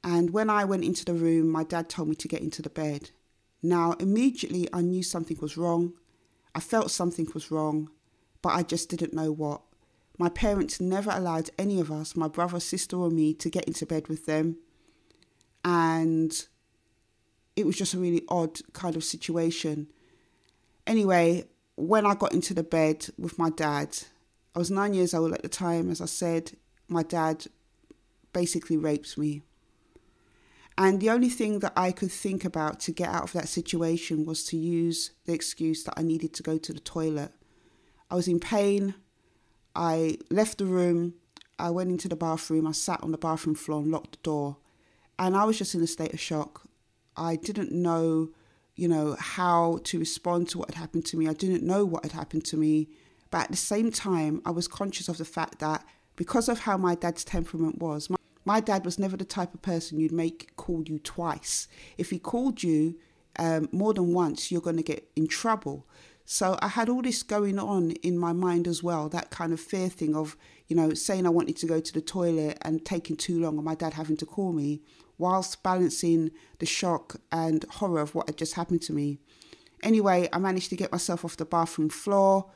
And 0.04 0.32
when 0.32 0.50
I 0.50 0.64
went 0.66 0.86
into 0.86 1.06
the 1.06 1.14
room, 1.14 1.50
my 1.50 1.64
dad 1.64 1.90
told 1.90 2.10
me 2.10 2.16
to 2.16 2.28
get 2.28 2.42
into 2.42 2.62
the 2.62 2.70
bed. 2.70 3.12
Now, 3.62 3.94
immediately, 3.94 4.68
I 4.72 4.82
knew 4.82 5.04
something 5.04 5.38
was 5.42 5.58
wrong. 5.58 5.94
I 6.56 6.60
felt 6.60 6.92
something 6.92 7.28
was 7.34 7.52
wrong, 7.52 7.90
but 8.42 8.50
I 8.50 8.64
just 8.64 8.90
didn't 8.90 9.14
know 9.14 9.32
what. 9.32 9.62
My 10.18 10.30
parents 10.30 10.82
never 10.82 11.12
allowed 11.12 11.50
any 11.58 11.80
of 11.80 11.92
us, 11.92 12.16
my 12.16 12.28
brother, 12.28 12.60
sister, 12.60 12.98
or 12.98 13.10
me, 13.10 13.34
to 13.36 13.50
get 13.50 13.66
into 13.66 13.86
bed 13.86 14.08
with 14.08 14.26
them. 14.26 14.58
And 15.64 16.34
it 17.56 17.66
was 17.66 17.78
just 17.78 17.94
a 17.94 18.00
really 18.00 18.24
odd 18.30 18.60
kind 18.74 18.96
of 18.96 19.04
situation. 19.04 19.88
Anyway, 20.88 21.46
when 21.76 22.06
I 22.06 22.16
got 22.16 22.34
into 22.34 22.54
the 22.54 22.64
bed 22.64 23.08
with 23.18 23.38
my 23.38 23.50
dad, 23.50 23.98
I 24.56 24.60
was 24.60 24.72
nine 24.72 24.94
years 24.94 25.14
old 25.14 25.34
at 25.34 25.42
the 25.42 25.50
time, 25.50 25.90
as 25.90 26.02
I 26.02 26.06
said, 26.06 26.52
my 26.88 27.04
dad 27.04 27.48
basically 28.34 28.78
raped 28.78 29.18
me. 29.18 29.44
And 30.82 31.02
the 31.02 31.10
only 31.10 31.28
thing 31.28 31.60
that 31.60 31.74
I 31.76 31.92
could 31.92 32.10
think 32.10 32.46
about 32.46 32.80
to 32.82 32.94
get 32.94 33.10
out 33.10 33.24
of 33.24 33.34
that 33.34 33.50
situation 33.50 34.26
was 34.26 34.46
to 34.46 34.56
use 34.56 35.12
the 35.26 35.34
excuse 35.34 35.84
that 35.84 35.96
I 35.98 36.04
needed 36.04 36.34
to 36.36 36.44
go 36.44 36.58
to 36.58 36.72
the 36.72 36.80
toilet. 36.80 37.34
I 38.10 38.16
was 38.16 38.30
in 38.30 38.40
pain. 38.40 38.96
I 39.76 40.20
left 40.32 40.60
the 40.60 40.66
room. 40.66 41.16
I 41.60 41.70
went 41.72 41.92
into 41.92 42.08
the 42.08 42.16
bathroom. 42.16 42.66
I 42.66 42.72
sat 42.72 43.04
on 43.04 43.12
the 43.12 43.18
bathroom 43.18 43.56
floor 43.56 43.82
and 43.82 43.92
locked 43.92 44.14
the 44.14 44.24
door. 44.24 44.56
And 45.20 45.36
I 45.36 45.44
was 45.44 45.58
just 45.58 45.76
in 45.76 45.84
a 45.84 45.88
state 45.88 46.14
of 46.14 46.20
shock. 46.22 46.66
I 47.18 47.36
didn't 47.36 47.74
know, 47.74 48.30
you 48.78 48.88
know, 48.88 49.18
how 49.20 49.82
to 49.84 50.00
respond 50.00 50.48
to 50.50 50.60
what 50.60 50.74
had 50.74 50.80
happened 50.80 51.06
to 51.08 51.18
me. 51.18 51.28
I 51.28 51.34
didn't 51.34 51.68
know 51.68 51.84
what 51.84 52.06
had 52.06 52.14
happened 52.14 52.46
to 52.46 52.58
me. 52.58 52.88
But 53.32 53.42
at 53.42 53.52
the 53.52 53.58
same 53.58 53.92
time, 53.92 54.42
I 54.46 54.52
was 54.52 54.70
conscious 54.70 55.10
of 55.10 55.18
the 55.18 55.26
fact 55.26 55.60
that 55.60 55.84
because 56.16 56.48
of 56.48 56.60
how 56.60 56.78
my 56.78 56.96
dad's 56.96 57.26
temperament 57.26 57.80
was, 57.80 58.10
my 58.50 58.60
dad 58.60 58.84
was 58.84 58.98
never 58.98 59.16
the 59.16 59.36
type 59.38 59.54
of 59.54 59.62
person 59.62 60.00
you'd 60.00 60.12
make 60.12 60.56
call 60.56 60.82
you 60.88 60.98
twice. 60.98 61.68
If 62.00 62.10
he 62.10 62.18
called 62.18 62.64
you 62.64 62.96
um, 63.38 63.70
more 63.72 63.94
than 63.94 64.12
once, 64.12 64.52
you're 64.52 64.68
going 64.70 64.78
to 64.78 64.92
get 64.94 65.08
in 65.16 65.28
trouble. 65.28 65.88
So 66.26 66.58
I 66.60 66.70
had 66.70 66.90
all 66.90 67.04
this 67.04 67.22
going 67.22 67.60
on 67.60 67.92
in 68.10 68.18
my 68.18 68.34
mind 68.34 68.68
as 68.68 68.82
well, 68.82 69.08
that 69.10 69.30
kind 69.30 69.54
of 69.54 69.60
fear 69.60 69.88
thing 69.88 70.16
of, 70.16 70.36
you 70.68 70.76
know, 70.76 70.96
saying 70.96 71.28
I 71.28 71.30
wanted 71.30 71.58
to 71.58 71.68
go 71.68 71.80
to 71.80 71.94
the 71.94 72.02
toilet 72.02 72.58
and 72.64 72.84
taking 72.84 73.16
too 73.16 73.40
long 73.40 73.56
and 73.58 73.66
my 73.66 73.76
dad 73.76 73.94
having 73.94 74.18
to 74.18 74.26
call 74.26 74.52
me, 74.52 74.82
whilst 75.20 75.62
balancing 75.62 76.32
the 76.58 76.66
shock 76.66 77.18
and 77.32 77.66
horror 77.70 78.02
of 78.02 78.16
what 78.16 78.30
had 78.30 78.38
just 78.38 78.56
happened 78.56 78.82
to 78.82 78.94
me. 78.94 79.20
Anyway, 79.84 80.28
I 80.34 80.40
managed 80.40 80.72
to 80.72 80.76
get 80.76 80.92
myself 80.92 81.24
off 81.24 81.38
the 81.38 81.46
bathroom 81.46 81.90
floor. 81.90 82.50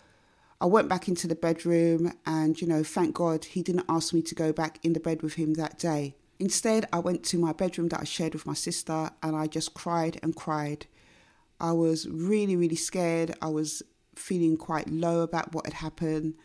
I 0.63 0.65
went 0.65 0.88
back 0.88 1.10
into 1.10 1.27
the 1.27 1.36
bedroom, 1.36 2.13
and 2.25 2.60
you 2.60 2.65
know, 2.65 2.84
thank 2.86 3.13
God 3.13 3.43
he 3.43 3.62
didn't 3.62 3.84
ask 3.89 4.13
me 4.13 4.22
to 4.22 4.34
go 4.34 4.53
back 4.53 4.79
in 4.82 4.93
the 4.93 5.01
bed 5.01 5.22
with 5.22 5.34
him 5.34 5.55
that 5.55 5.77
day. 5.77 6.15
Instead, 6.39 6.86
I 6.93 7.00
went 7.00 7.25
to 7.25 7.38
my 7.38 7.51
bedroom 7.51 7.89
that 7.89 8.00
I 8.00 8.05
shared 8.05 8.34
with 8.34 8.46
my 8.46 8.53
sister 8.53 9.12
and 9.22 9.36
I 9.36 9.48
just 9.48 9.74
cried 9.74 10.22
and 10.24 10.34
cried. 10.34 10.86
I 11.60 11.74
was 11.74 12.08
really, 12.08 12.55
really 12.55 12.77
scared. 12.77 13.36
I 13.41 13.50
was 13.50 13.84
feeling 14.15 14.55
quite 14.55 14.89
low 14.89 15.20
about 15.20 15.53
what 15.53 15.65
had 15.65 15.74
happened. 15.74 16.36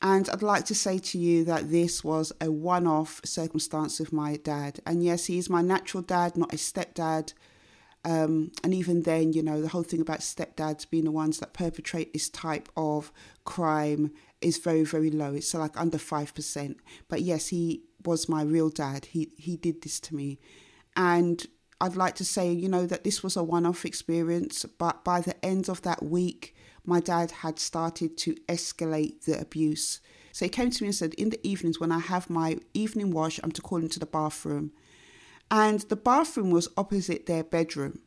And 0.00 0.30
I'd 0.30 0.40
like 0.40 0.64
to 0.66 0.74
say 0.76 0.98
to 1.00 1.18
you 1.18 1.44
that 1.44 1.68
this 1.68 2.04
was 2.04 2.32
a 2.40 2.52
one 2.52 2.86
off 2.86 3.20
circumstance 3.24 3.98
with 3.98 4.12
my 4.12 4.36
dad. 4.36 4.78
And 4.86 5.02
yes, 5.02 5.26
he 5.26 5.36
is 5.36 5.50
my 5.50 5.62
natural 5.62 6.04
dad, 6.04 6.36
not 6.36 6.54
a 6.54 6.56
stepdad. 6.56 7.32
Um, 8.04 8.52
and 8.62 8.72
even 8.72 9.02
then, 9.02 9.32
you 9.32 9.42
know, 9.42 9.60
the 9.60 9.68
whole 9.68 9.82
thing 9.82 10.00
about 10.00 10.20
stepdads 10.20 10.88
being 10.88 11.04
the 11.04 11.10
ones 11.10 11.38
that 11.38 11.52
perpetrate 11.52 12.12
this 12.12 12.28
type 12.28 12.68
of 12.76 13.12
crime 13.44 14.12
is 14.40 14.58
very, 14.58 14.84
very 14.84 15.10
low. 15.10 15.34
It's 15.34 15.52
like 15.54 15.78
under 15.78 15.98
5%. 15.98 16.76
But 17.08 17.22
yes, 17.22 17.48
he 17.48 17.82
was 18.04 18.28
my 18.28 18.42
real 18.42 18.70
dad. 18.70 19.06
He, 19.06 19.30
he 19.36 19.56
did 19.56 19.82
this 19.82 20.00
to 20.00 20.14
me. 20.14 20.38
And 20.96 21.44
I'd 21.80 21.96
like 21.96 22.14
to 22.16 22.24
say, 22.24 22.52
you 22.52 22.68
know, 22.68 22.86
that 22.86 23.04
this 23.04 23.22
was 23.22 23.36
a 23.36 23.42
one 23.42 23.66
off 23.66 23.84
experience. 23.84 24.64
But 24.64 25.04
by 25.04 25.20
the 25.20 25.44
end 25.44 25.68
of 25.68 25.82
that 25.82 26.02
week, 26.02 26.54
my 26.84 27.00
dad 27.00 27.30
had 27.30 27.58
started 27.58 28.16
to 28.18 28.34
escalate 28.48 29.24
the 29.24 29.40
abuse. 29.40 30.00
So 30.32 30.44
he 30.44 30.48
came 30.48 30.70
to 30.70 30.82
me 30.82 30.88
and 30.88 30.94
said, 30.94 31.14
In 31.14 31.30
the 31.30 31.46
evenings, 31.46 31.80
when 31.80 31.92
I 31.92 31.98
have 31.98 32.30
my 32.30 32.58
evening 32.72 33.10
wash, 33.10 33.40
I'm 33.42 33.52
to 33.52 33.62
call 33.62 33.78
into 33.78 33.98
the 33.98 34.06
bathroom. 34.06 34.72
And 35.50 35.80
the 35.80 35.96
bathroom 35.96 36.50
was 36.50 36.68
opposite 36.76 37.26
their 37.26 37.44
bedroom. 37.44 38.00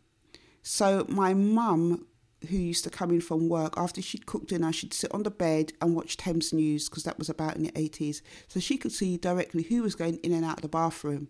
So 0.62 1.06
my 1.10 1.34
mum, 1.34 2.06
who 2.50 2.58
used 2.58 2.84
to 2.84 2.90
come 2.90 3.12
in 3.12 3.22
from 3.22 3.50
work, 3.50 3.74
after 3.78 4.02
she'd 4.02 4.26
cooked 4.26 4.50
dinner, 4.50 4.72
she'd 4.72 4.94
sit 4.94 5.14
on 5.14 5.24
the 5.24 5.32
bed 5.32 5.74
and 5.82 5.96
watch 5.96 6.18
Thames 6.18 6.54
News 6.54 6.88
because 6.88 7.04
that 7.04 7.18
was 7.18 7.30
about 7.30 7.56
in 7.56 7.64
the 7.64 7.72
80s. 7.72 8.22
So 8.48 8.60
she 8.60 8.78
could 8.78 8.92
see 8.92 9.18
directly 9.18 9.64
who 9.64 9.82
was 9.82 9.96
going 9.96 10.18
in 10.18 10.34
and 10.34 10.46
out 10.46 10.58
of 10.58 10.62
the 10.62 10.68
bathroom. 10.68 11.30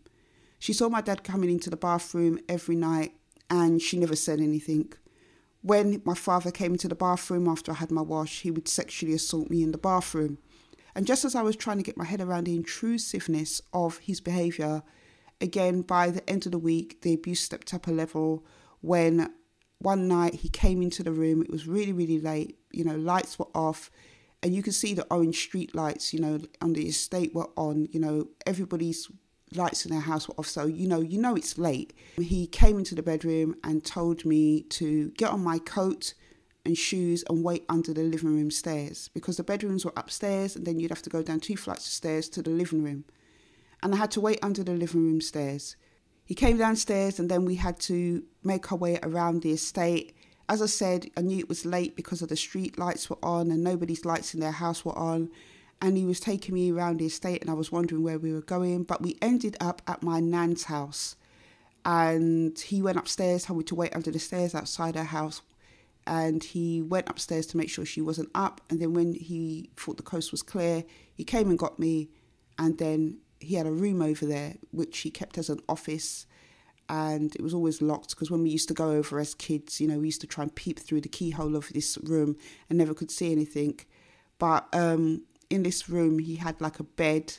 She 0.59 0.73
saw 0.73 0.89
my 0.89 1.01
dad 1.01 1.23
coming 1.23 1.49
into 1.49 1.69
the 1.69 1.77
bathroom 1.77 2.39
every 2.47 2.75
night 2.75 3.15
and 3.49 3.81
she 3.81 3.97
never 3.97 4.15
said 4.15 4.39
anything. 4.39 4.93
When 5.61 6.01
my 6.05 6.13
father 6.13 6.51
came 6.51 6.73
into 6.73 6.87
the 6.87 6.95
bathroom 6.95 7.47
after 7.47 7.71
I 7.71 7.75
had 7.75 7.91
my 7.91 8.01
wash, 8.01 8.41
he 8.41 8.51
would 8.51 8.67
sexually 8.67 9.13
assault 9.13 9.49
me 9.49 9.63
in 9.63 9.71
the 9.71 9.77
bathroom. 9.77 10.39
And 10.95 11.07
just 11.07 11.23
as 11.23 11.35
I 11.35 11.41
was 11.41 11.55
trying 11.55 11.77
to 11.77 11.83
get 11.83 11.97
my 11.97 12.05
head 12.05 12.21
around 12.21 12.45
the 12.45 12.55
intrusiveness 12.55 13.61
of 13.73 13.99
his 13.99 14.19
behaviour, 14.19 14.83
again, 15.41 15.81
by 15.81 16.09
the 16.09 16.27
end 16.29 16.45
of 16.45 16.51
the 16.51 16.59
week, 16.59 17.01
the 17.01 17.13
abuse 17.13 17.39
stepped 17.39 17.73
up 17.73 17.87
a 17.87 17.91
level 17.91 18.45
when 18.81 19.33
one 19.79 20.07
night 20.07 20.35
he 20.35 20.49
came 20.49 20.81
into 20.81 21.03
the 21.03 21.11
room. 21.11 21.41
It 21.41 21.49
was 21.49 21.67
really, 21.67 21.93
really 21.93 22.19
late. 22.19 22.57
You 22.71 22.83
know, 22.83 22.95
lights 22.95 23.37
were 23.39 23.49
off, 23.53 23.91
and 24.43 24.53
you 24.55 24.63
could 24.63 24.75
see 24.75 24.93
the 24.93 25.07
orange 25.11 25.37
street 25.37 25.75
lights, 25.75 26.13
you 26.13 26.19
know, 26.19 26.39
on 26.61 26.73
the 26.73 26.87
estate 26.87 27.33
were 27.33 27.49
on. 27.57 27.87
You 27.91 27.99
know, 27.99 28.27
everybody's 28.45 29.09
lights 29.55 29.85
in 29.85 29.91
their 29.91 30.01
house 30.01 30.27
were 30.27 30.35
off. 30.37 30.47
So, 30.47 30.65
you 30.65 30.87
know, 30.87 31.01
you 31.01 31.19
know 31.19 31.35
it's 31.35 31.57
late. 31.57 31.93
He 32.17 32.47
came 32.47 32.77
into 32.77 32.95
the 32.95 33.03
bedroom 33.03 33.55
and 33.63 33.83
told 33.83 34.25
me 34.25 34.61
to 34.63 35.09
get 35.11 35.31
on 35.31 35.43
my 35.43 35.59
coat 35.59 36.13
and 36.65 36.77
shoes 36.77 37.23
and 37.29 37.43
wait 37.43 37.65
under 37.69 37.93
the 37.93 38.03
living 38.03 38.35
room 38.35 38.51
stairs 38.51 39.09
because 39.13 39.37
the 39.37 39.43
bedrooms 39.43 39.83
were 39.83 39.93
upstairs 39.97 40.55
and 40.55 40.65
then 40.65 40.79
you'd 40.79 40.91
have 40.91 41.01
to 41.01 41.09
go 41.09 41.23
down 41.23 41.39
two 41.39 41.57
flights 41.57 41.87
of 41.87 41.91
stairs 41.91 42.29
to 42.29 42.41
the 42.41 42.51
living 42.51 42.83
room. 42.83 43.03
And 43.83 43.93
I 43.93 43.97
had 43.97 44.11
to 44.11 44.21
wait 44.21 44.39
under 44.41 44.63
the 44.63 44.73
living 44.73 45.05
room 45.05 45.21
stairs. 45.21 45.75
He 46.23 46.35
came 46.35 46.57
downstairs 46.57 47.19
and 47.19 47.29
then 47.29 47.45
we 47.45 47.55
had 47.55 47.79
to 47.81 48.23
make 48.43 48.71
our 48.71 48.77
way 48.77 48.99
around 49.03 49.41
the 49.41 49.51
estate. 49.51 50.15
As 50.47 50.61
I 50.61 50.67
said, 50.67 51.09
I 51.17 51.21
knew 51.21 51.39
it 51.39 51.49
was 51.49 51.65
late 51.65 51.95
because 51.95 52.21
of 52.21 52.29
the 52.29 52.35
street 52.35 52.77
lights 52.77 53.09
were 53.09 53.17
on 53.23 53.51
and 53.51 53.63
nobody's 53.63 54.05
lights 54.05 54.33
in 54.33 54.39
their 54.39 54.51
house 54.51 54.85
were 54.85 54.97
on. 54.97 55.29
And 55.81 55.97
he 55.97 56.05
was 56.05 56.19
taking 56.19 56.53
me 56.53 56.71
around 56.71 56.99
the 56.99 57.07
estate 57.07 57.41
and 57.41 57.49
I 57.49 57.53
was 57.53 57.71
wondering 57.71 58.03
where 58.03 58.19
we 58.19 58.31
were 58.31 58.41
going. 58.41 58.83
But 58.83 59.01
we 59.01 59.17
ended 59.21 59.57
up 59.59 59.81
at 59.87 60.03
my 60.03 60.19
nan's 60.19 60.65
house. 60.65 61.15
And 61.83 62.57
he 62.59 62.81
went 62.81 62.99
upstairs, 62.99 63.45
told 63.45 63.59
me 63.59 63.65
to 63.65 63.75
wait 63.75 63.95
under 63.95 64.11
the 64.11 64.19
stairs 64.19 64.53
outside 64.53 64.95
her 64.95 65.03
house 65.03 65.41
and 66.07 66.43
he 66.43 66.81
went 66.81 67.09
upstairs 67.09 67.45
to 67.47 67.57
make 67.57 67.69
sure 67.69 67.85
she 67.85 68.01
wasn't 68.01 68.29
up. 68.33 68.61
And 68.69 68.79
then 68.79 68.93
when 68.93 69.13
he 69.13 69.69
thought 69.77 69.97
the 69.97 70.03
coast 70.03 70.31
was 70.31 70.41
clear, 70.41 70.83
he 71.13 71.23
came 71.23 71.49
and 71.49 71.59
got 71.59 71.79
me. 71.79 72.09
And 72.57 72.77
then 72.77 73.19
he 73.41 73.55
had 73.55 73.65
a 73.65 73.71
room 73.71 74.01
over 74.01 74.25
there 74.25 74.55
which 74.71 74.99
he 74.99 75.09
kept 75.09 75.37
as 75.37 75.49
an 75.49 75.59
office, 75.67 76.25
and 76.89 77.33
it 77.35 77.41
was 77.41 77.53
always 77.53 77.81
locked 77.81 78.11
because 78.11 78.29
when 78.29 78.43
we 78.43 78.49
used 78.49 78.67
to 78.67 78.73
go 78.73 78.91
over 78.91 79.19
as 79.19 79.33
kids, 79.33 79.79
you 79.79 79.87
know, 79.87 79.99
we 79.99 80.07
used 80.07 80.21
to 80.21 80.27
try 80.27 80.43
and 80.43 80.53
peep 80.53 80.79
through 80.79 81.01
the 81.01 81.09
keyhole 81.09 81.55
of 81.55 81.69
this 81.69 81.97
room 82.03 82.35
and 82.69 82.77
never 82.77 82.93
could 82.93 83.11
see 83.11 83.31
anything. 83.31 83.79
But 84.39 84.67
um, 84.73 85.23
in 85.49 85.63
this 85.63 85.87
room, 85.89 86.19
he 86.19 86.35
had 86.35 86.59
like 86.59 86.79
a 86.79 86.83
bed, 86.83 87.37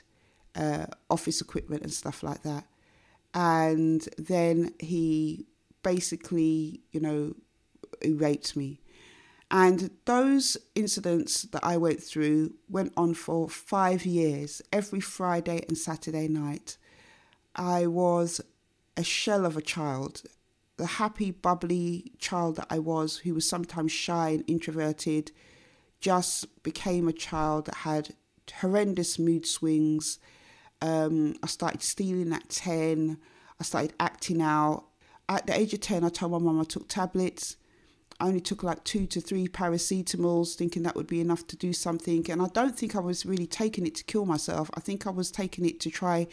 uh, 0.55 0.87
office 1.11 1.41
equipment, 1.41 1.83
and 1.83 1.93
stuff 1.93 2.23
like 2.23 2.43
that. 2.43 2.65
And 3.35 4.07
then 4.19 4.75
he 4.79 5.47
basically, 5.83 6.81
you 6.93 7.01
know, 7.01 7.35
raped 8.07 8.57
me. 8.57 8.82
And 9.53 9.91
those 10.07 10.57
incidents 10.75 11.43
that 11.43 11.63
I 11.63 11.77
went 11.77 12.03
through 12.03 12.55
went 12.71 12.95
on 12.97 13.13
for 13.13 13.51
five 13.51 14.07
years, 14.07 14.63
every 14.73 15.01
Friday 15.01 15.63
and 15.69 15.77
Saturday 15.77 16.27
night. 16.27 16.79
I 17.55 17.87
was 17.87 18.41
a 18.97 19.05
shell 19.05 19.45
of 19.45 19.59
a 19.59 19.63
child, 19.63 20.23
the 20.79 20.87
happy, 20.87 21.31
bubbly 21.31 22.13
child 22.19 22.57
that 22.57 22.69
I 22.71 22.79
was, 22.79 23.19
who 23.19 23.35
was 23.35 23.47
sometimes 23.47 23.93
shy 23.93 24.31
and 24.31 24.45
introverted, 24.47 25.33
just 26.01 26.63
became 26.63 27.07
a 27.07 27.13
child 27.13 27.67
that 27.67 27.75
had 27.77 28.15
horrendous 28.61 29.19
mood 29.19 29.47
swings. 29.47 30.19
Um, 30.81 31.37
I 31.43 31.47
started 31.47 31.83
stealing 31.83 32.33
at 32.33 32.49
10. 32.49 33.19
I 33.61 33.65
started 33.65 33.93
acting 34.01 34.41
out. 34.41 34.87
At 35.29 35.47
the 35.47 35.59
age 35.59 35.75
of 35.75 35.81
10, 35.81 36.05
I 36.05 36.09
told 36.09 36.33
my 36.33 36.39
mum 36.39 36.59
I 36.59 36.65
took 36.65 36.89
tablets. 36.89 37.57
I 38.21 38.27
only 38.27 38.41
took 38.41 38.63
like 38.63 38.85
two 38.85 39.07
to 39.07 39.21
three 39.21 39.49
paracetamols, 39.49 40.55
thinking 40.55 40.83
that 40.83 40.97
would 40.97 41.07
be 41.07 41.21
enough 41.21 41.47
to 41.49 41.57
do 41.57 41.73
something. 41.73 42.31
And 42.31 42.43
I 42.43 42.49
don't 42.49 42.77
think 42.77 42.95
I 42.95 43.01
was 43.01 43.27
really 43.27 43.47
taking 43.47 43.87
it 43.87 43.95
to 43.97 44.05
kill 44.05 44.27
myself. 44.27 44.71
I 44.75 44.81
think 44.81 45.07
I 45.07 45.11
was 45.11 45.31
taking 45.31 45.65
it 45.65 45.81
to 45.81 45.91
try 45.91 46.27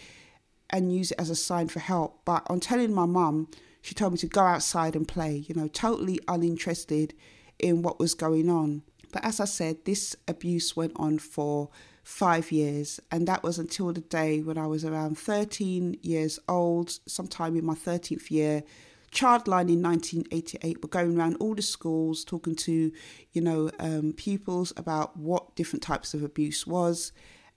and 0.69 0.93
use 0.93 1.11
it 1.11 1.19
as 1.19 1.29
a 1.29 1.35
sign 1.35 1.67
for 1.67 1.79
help. 1.79 2.21
But 2.25 2.43
on 2.47 2.59
telling 2.59 2.93
my 2.93 3.05
mum, 3.05 3.47
she 3.81 3.95
told 3.95 4.13
me 4.13 4.17
to 4.19 4.27
go 4.27 4.41
outside 4.41 4.95
and 4.95 5.07
play, 5.07 5.45
you 5.47 5.55
know, 5.55 5.67
totally 5.67 6.19
uninterested 6.27 7.13
in 7.57 7.81
what 7.81 7.99
was 7.99 8.13
going 8.13 8.49
on. 8.49 8.83
But 9.11 9.25
as 9.25 9.39
I 9.39 9.45
said, 9.45 9.85
this 9.85 10.15
abuse 10.27 10.75
went 10.75 10.93
on 10.95 11.17
for 11.17 11.69
five 12.03 12.51
years, 12.51 12.99
and 13.11 13.27
that 13.27 13.43
was 13.43 13.57
until 13.57 13.91
the 13.93 14.01
day 14.01 14.41
when 14.41 14.57
I 14.57 14.67
was 14.67 14.85
around 14.85 15.17
13 15.17 15.97
years 16.01 16.39
old, 16.47 16.99
sometime 17.07 17.55
in 17.55 17.65
my 17.65 17.73
13th 17.73 18.29
year, 18.31 18.63
Childline 19.11 19.69
in 19.69 19.81
1988 19.81 20.81
were 20.81 20.89
going 20.89 21.17
around 21.17 21.37
all 21.39 21.55
the 21.55 21.61
schools 21.61 22.23
talking 22.23 22.55
to, 22.55 22.91
you 23.31 23.41
know, 23.41 23.71
um, 23.79 24.13
pupils 24.13 24.71
about 24.77 25.17
what 25.17 25.55
different 25.55 25.83
types 25.83 26.13
of 26.13 26.23
abuse 26.23 26.67
was. 26.67 27.11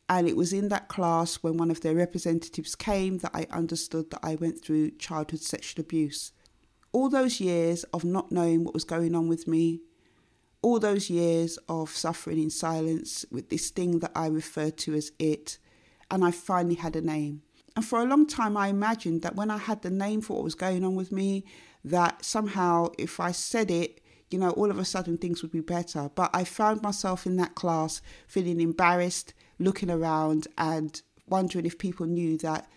And 0.08 0.28
it 0.28 0.36
was 0.36 0.52
in 0.52 0.68
that 0.68 0.88
class 0.88 1.36
when 1.36 1.56
one 1.56 1.70
of 1.70 1.80
their 1.80 1.94
representatives 1.94 2.74
came 2.74 3.18
that 3.18 3.30
I 3.34 3.46
understood 3.50 4.10
that 4.10 4.20
I 4.22 4.34
went 4.34 4.62
through 4.62 4.92
childhood 4.92 5.40
sexual 5.40 5.82
abuse. 5.82 6.32
All 6.92 7.08
those 7.08 7.40
years 7.40 7.84
of 7.84 8.04
not 8.04 8.32
knowing 8.32 8.64
what 8.64 8.74
was 8.74 8.84
going 8.84 9.14
on 9.14 9.28
with 9.28 9.48
me, 9.48 9.80
all 10.60 10.78
those 10.78 11.10
years 11.10 11.58
of 11.68 11.90
suffering 11.90 12.40
in 12.40 12.50
silence 12.50 13.24
with 13.30 13.48
this 13.50 13.70
thing 13.70 13.98
that 13.98 14.12
I 14.14 14.26
referred 14.26 14.76
to 14.78 14.94
as 14.94 15.12
it, 15.18 15.58
and 16.10 16.24
I 16.24 16.30
finally 16.30 16.76
had 16.76 16.94
a 16.94 17.00
name. 17.00 17.42
And 17.74 17.84
for 17.84 18.00
a 18.00 18.04
long 18.04 18.26
time, 18.26 18.56
I 18.56 18.68
imagined 18.68 19.22
that 19.22 19.36
when 19.36 19.50
I 19.50 19.58
had 19.58 19.82
the 19.82 19.90
name 19.90 20.20
for 20.20 20.34
what 20.34 20.44
was 20.44 20.54
going 20.54 20.84
on 20.84 20.94
with 20.94 21.10
me, 21.10 21.44
that 21.84 22.24
somehow 22.24 22.88
if 22.98 23.18
I 23.18 23.32
said 23.32 23.70
it, 23.70 24.00
you 24.30 24.38
know, 24.38 24.50
all 24.50 24.70
of 24.70 24.78
a 24.78 24.84
sudden 24.84 25.18
things 25.18 25.42
would 25.42 25.52
be 25.52 25.60
better. 25.60 26.10
But 26.14 26.30
I 26.34 26.44
found 26.44 26.82
myself 26.82 27.26
in 27.26 27.36
that 27.36 27.54
class 27.54 28.00
feeling 28.26 28.60
embarrassed, 28.60 29.34
looking 29.58 29.90
around 29.90 30.48
and 30.56 31.00
wondering 31.26 31.66
if 31.66 31.78
people 31.78 32.06
knew 32.06 32.38
that 32.38 32.68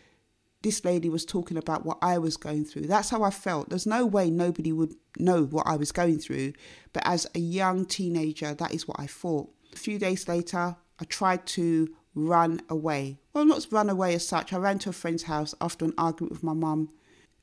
this 0.61 0.83
lady 0.83 1.09
was 1.09 1.25
talking 1.25 1.57
about 1.57 1.85
what 1.85 1.99
I 2.01 2.17
was 2.17 2.37
going 2.37 2.65
through. 2.65 2.87
That's 2.87 3.11
how 3.11 3.21
I 3.23 3.29
felt. 3.29 3.69
There's 3.69 3.85
no 3.85 4.05
way 4.05 4.31
nobody 4.31 4.71
would 4.71 4.95
know 5.19 5.43
what 5.43 5.67
I 5.67 5.75
was 5.75 5.91
going 5.91 6.19
through. 6.19 6.53
But 6.91 7.03
as 7.05 7.27
a 7.35 7.39
young 7.39 7.85
teenager, 7.85 8.53
that 8.55 8.73
is 8.73 8.87
what 8.87 8.99
I 8.99 9.05
thought. 9.05 9.49
A 9.73 9.77
few 9.77 9.99
days 9.99 10.27
later, 10.27 10.75
I 10.99 11.05
tried 11.05 11.45
to 11.47 11.93
run 12.15 12.61
away. 12.69 13.19
Well, 13.33 13.45
not 13.45 13.67
run 13.71 13.89
away 13.89 14.15
as 14.15 14.27
such. 14.27 14.53
I 14.53 14.57
ran 14.57 14.79
to 14.79 14.89
a 14.89 14.93
friend's 14.93 15.23
house 15.23 15.53
after 15.61 15.85
an 15.85 15.93
argument 15.97 16.31
with 16.31 16.43
my 16.43 16.53
mum. 16.53 16.89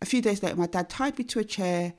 A 0.00 0.07
few 0.07 0.21
days 0.23 0.43
later, 0.43 0.57
my 0.57 0.67
dad 0.67 0.88
tied 0.88 1.19
me 1.19 1.25
to 1.25 1.38
a 1.38 1.45
chair 1.45 1.95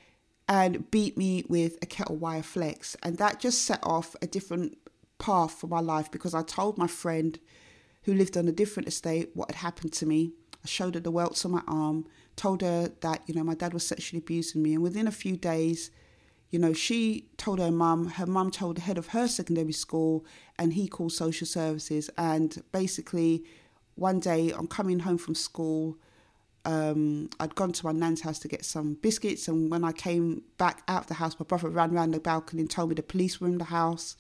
and 0.50 0.90
beat 0.92 1.18
me 1.18 1.46
with 1.48 1.78
a 1.82 1.86
kettle 1.86 2.18
wire 2.18 2.44
flex. 2.44 2.98
And 3.04 3.18
that 3.18 3.40
just 3.40 3.62
set 3.62 3.80
off 3.84 4.16
a 4.22 4.28
different 4.28 4.78
path 5.20 5.54
for 5.54 5.68
my 5.68 5.80
life 5.80 6.12
because 6.12 6.34
I 6.34 6.42
told 6.42 6.78
my 6.78 6.88
friend 6.88 7.40
who 8.04 8.14
lived 8.14 8.36
on 8.36 8.48
a 8.48 8.52
different 8.52 8.90
estate 8.90 9.30
what 9.34 9.52
had 9.52 9.58
happened 9.58 9.94
to 9.94 10.06
me. 10.06 10.34
I 10.64 10.68
showed 10.68 10.96
her 10.96 11.00
the 11.00 11.12
welts 11.12 11.46
on 11.46 11.52
my 11.52 11.62
arm, 11.68 12.06
told 12.36 12.62
her 12.62 12.92
that, 13.02 13.22
you 13.28 13.34
know, 13.34 13.44
my 13.44 13.56
dad 13.56 13.74
was 13.74 13.88
sexually 13.88 14.20
abusing 14.20 14.62
me. 14.62 14.74
And 14.74 14.84
within 14.84 15.08
a 15.08 15.12
few 15.12 15.38
days, 15.38 15.92
you 16.54 16.60
know, 16.60 16.72
she 16.72 17.26
told 17.38 17.58
her 17.58 17.72
mum, 17.72 18.10
her 18.10 18.28
mum 18.28 18.52
told 18.52 18.78
the 18.78 18.82
head 18.82 19.00
of 19.00 19.08
her 19.08 19.28
secondary 19.28 19.72
school, 19.72 20.24
and 20.60 20.74
he 20.74 20.88
called 20.88 21.12
social 21.12 21.48
services. 21.48 22.12
And 22.16 22.62
basically, 22.72 23.44
one 23.96 24.20
day 24.20 24.52
I'm 24.52 24.68
coming 24.68 25.00
home 25.00 25.18
from 25.18 25.34
school. 25.34 25.98
Um, 26.64 27.32
I'd 27.40 27.56
gone 27.56 27.72
to 27.72 27.86
my 27.88 27.92
nan's 27.92 28.22
house 28.22 28.38
to 28.38 28.48
get 28.48 28.66
some 28.66 28.94
biscuits, 29.02 29.48
and 29.48 29.72
when 29.72 29.84
I 29.84 29.94
came 29.94 30.44
back 30.60 30.84
out 30.88 31.02
of 31.02 31.08
the 31.08 31.16
house, 31.16 31.36
my 31.40 31.44
brother 31.44 31.70
ran 31.70 31.96
around 31.96 32.12
the 32.12 32.20
balcony 32.20 32.62
and 32.62 32.70
told 32.70 32.90
me 32.90 32.94
the 32.94 33.02
police 33.02 33.42
were 33.42 33.48
in 33.48 33.58
the 33.58 33.64
house 33.64 34.16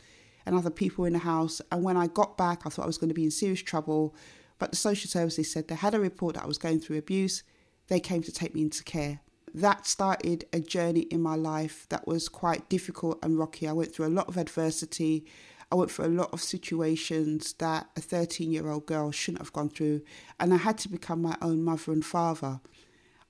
and 0.47 0.55
other 0.55 0.71
people 0.71 1.05
in 1.05 1.13
the 1.13 1.19
house. 1.19 1.61
And 1.71 1.83
when 1.83 1.97
I 1.97 2.07
got 2.07 2.35
back, 2.35 2.65
I 2.65 2.69
thought 2.69 2.83
I 2.83 2.87
was 2.87 2.97
going 2.97 3.09
to 3.09 3.13
be 3.13 3.25
in 3.25 3.31
serious 3.31 3.61
trouble. 3.61 4.15
But 4.57 4.71
the 4.71 4.77
social 4.77 5.07
services 5.07 5.51
said 5.51 5.67
they 5.67 5.75
had 5.75 5.93
a 5.93 5.99
report 5.99 6.33
that 6.33 6.45
I 6.45 6.47
was 6.47 6.57
going 6.57 6.79
through 6.79 6.97
abuse. 6.97 7.43
They 7.89 7.99
came 7.99 8.23
to 8.23 8.31
take 8.31 8.55
me 8.55 8.63
into 8.63 8.83
care 8.83 9.19
that 9.53 9.85
started 9.85 10.45
a 10.51 10.59
journey 10.59 11.01
in 11.01 11.21
my 11.21 11.35
life 11.35 11.85
that 11.89 12.07
was 12.07 12.27
quite 12.27 12.69
difficult 12.69 13.19
and 13.21 13.37
rocky. 13.37 13.67
I 13.67 13.73
went 13.73 13.93
through 13.93 14.07
a 14.07 14.17
lot 14.17 14.27
of 14.27 14.37
adversity. 14.37 15.25
I 15.71 15.75
went 15.75 15.91
through 15.91 16.05
a 16.05 16.07
lot 16.07 16.33
of 16.33 16.41
situations 16.41 17.53
that 17.53 17.87
a 17.95 18.01
13 18.01 18.51
year 18.51 18.69
old 18.69 18.85
girl 18.85 19.11
shouldn't 19.11 19.41
have 19.41 19.53
gone 19.53 19.69
through, 19.69 20.01
and 20.39 20.53
I 20.53 20.57
had 20.57 20.77
to 20.79 20.89
become 20.89 21.21
my 21.21 21.37
own 21.41 21.63
mother 21.63 21.91
and 21.91 22.05
father. 22.05 22.61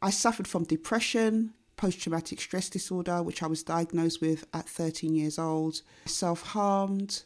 I 0.02 0.10
suffered 0.10 0.48
from 0.48 0.64
depression, 0.64 1.54
post 1.78 2.02
traumatic 2.02 2.40
stress 2.40 2.70
disorder, 2.70 3.22
which 3.22 3.44
I 3.44 3.48
was 3.48 3.64
diagnosed 3.64 4.22
with 4.22 4.46
at 4.54 4.68
13 4.68 5.16
years 5.16 5.40
old, 5.40 5.82
self 6.06 6.42
harmed. 6.42 7.24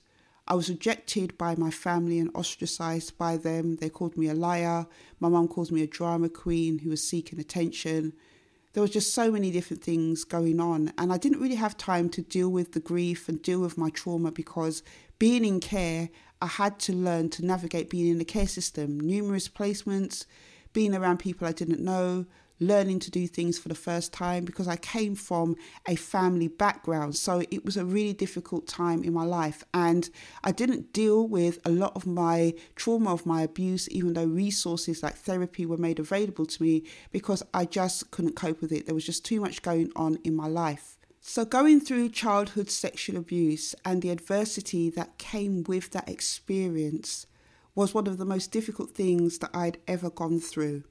I 0.47 0.55
was 0.55 0.69
rejected 0.69 1.37
by 1.37 1.55
my 1.55 1.71
family 1.71 2.19
and 2.19 2.31
ostracized 2.33 3.17
by 3.17 3.35
them. 3.35 3.75
They 3.75 3.89
called 3.89 4.17
me 4.17 4.27
a 4.27 4.33
liar. 4.33 4.87
My 5.19 5.27
mum 5.27 5.49
calls 5.49 5.71
me 5.71 5.83
a 5.83 5.87
drama 5.87 6.29
queen 6.29 6.79
who 6.79 6.89
was 6.89 7.03
seeking 7.03 7.39
attention. 7.39 8.13
There 8.77 8.83
was 8.83 8.91
just 8.91 9.15
so 9.15 9.31
many 9.31 9.49
different 9.49 9.83
things 9.83 10.23
going 10.23 10.59
on, 10.59 10.93
and 10.99 11.11
I 11.11 11.17
didn't 11.17 11.39
really 11.39 11.55
have 11.55 11.77
time 11.77 12.09
to 12.09 12.21
deal 12.21 12.49
with 12.49 12.73
the 12.73 12.79
grief 12.79 13.27
and 13.27 13.41
deal 13.41 13.59
with 13.59 13.75
my 13.75 13.89
trauma 13.89 14.31
because 14.31 14.83
being 15.17 15.43
in 15.45 15.59
care, 15.59 16.09
I 16.43 16.45
had 16.45 16.77
to 16.81 16.93
learn 16.93 17.31
to 17.31 17.43
navigate 17.43 17.89
being 17.89 18.07
in 18.07 18.19
the 18.19 18.23
care 18.23 18.45
system, 18.45 18.99
numerous 18.99 19.49
placements, 19.49 20.27
being 20.73 20.93
around 20.93 21.17
people 21.17 21.47
I 21.47 21.53
didn't 21.53 21.79
know, 21.79 22.27
learning 22.59 22.99
to 22.99 23.11
do 23.11 23.27
things 23.27 23.57
for 23.57 23.69
the 23.69 23.75
first 23.75 24.11
time 24.13 24.45
because 24.45 24.67
I 24.67 24.75
came 24.75 25.15
from 25.15 25.55
a 25.87 25.95
family 25.95 26.47
background. 26.47 27.15
So 27.15 27.43
it 27.51 27.63
was 27.63 27.77
a 27.77 27.85
really 27.85 28.13
difficult 28.13 28.67
time 28.67 29.03
in 29.03 29.13
my 29.13 29.23
life. 29.23 29.63
And 29.73 30.09
I 30.43 30.51
didn't 30.51 30.93
deal 30.93 31.27
with 31.27 31.59
a 31.65 31.69
lot 31.69 31.95
of 31.95 32.07
my 32.07 32.53
trauma 32.75 33.13
of 33.13 33.25
my 33.25 33.41
abuse, 33.41 33.87
even 33.89 34.13
though 34.13 34.25
resources 34.25 35.03
like 35.03 35.15
therapy 35.15 35.65
were 35.65 35.77
made 35.77 35.99
available 35.99 36.45
to 36.45 36.63
me 36.63 36.83
because 37.11 37.43
I 37.53 37.65
just 37.65 38.11
couldn't 38.11 38.35
cope 38.35 38.61
with 38.61 38.71
it. 38.71 38.85
There 38.85 38.95
was 38.95 39.05
just 39.05 39.25
too 39.25 39.39
much 39.39 39.61
going 39.61 39.91
on 39.95 40.17
in 40.23 40.35
my 40.35 40.47
life. 40.47 40.97
So, 41.19 41.43
going 41.43 41.81
through 41.81 42.09
childhood 42.09 42.69
sexual 42.69 43.17
abuse 43.17 43.75
and 43.83 44.01
the 44.01 44.11
adversity 44.11 44.89
that 44.91 45.17
came 45.17 45.63
with 45.63 45.91
that 45.91 46.07
experience 46.07 47.27
was 47.75 47.93
one 47.93 48.07
of 48.07 48.17
the 48.17 48.25
most 48.25 48.51
difficult 48.51 48.91
things 48.91 49.39
that 49.39 49.51
I'd 49.53 49.77
ever 49.87 50.09
gone 50.09 50.39
through. 50.39 50.83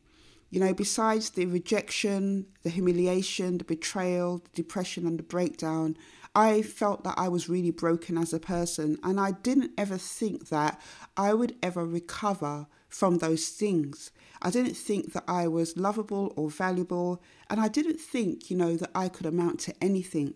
You 0.50 0.60
know, 0.60 0.72
besides 0.72 1.30
the 1.30 1.46
rejection, 1.46 2.46
the 2.62 2.70
humiliation, 2.70 3.58
the 3.58 3.64
betrayal, 3.64 4.38
the 4.38 4.50
depression, 4.62 5.06
and 5.06 5.18
the 5.18 5.24
breakdown, 5.24 5.96
I 6.34 6.62
felt 6.62 7.02
that 7.04 7.18
I 7.18 7.28
was 7.28 7.48
really 7.48 7.70
broken 7.70 8.16
as 8.16 8.32
a 8.32 8.38
person. 8.38 8.98
And 9.02 9.18
I 9.18 9.32
didn't 9.32 9.72
ever 9.76 9.98
think 9.98 10.48
that 10.50 10.80
I 11.16 11.34
would 11.34 11.56
ever 11.62 11.84
recover 11.84 12.66
from 12.88 13.18
those 13.18 13.48
things. 13.48 14.10
I 14.42 14.50
didn't 14.50 14.76
think 14.76 15.12
that 15.14 15.24
I 15.26 15.48
was 15.48 15.76
lovable 15.76 16.32
or 16.36 16.50
valuable. 16.50 17.22
And 17.50 17.60
I 17.60 17.68
didn't 17.68 18.00
think, 18.00 18.50
you 18.50 18.56
know, 18.56 18.76
that 18.76 18.90
I 18.94 19.08
could 19.08 19.26
amount 19.26 19.60
to 19.60 19.74
anything. 19.82 20.34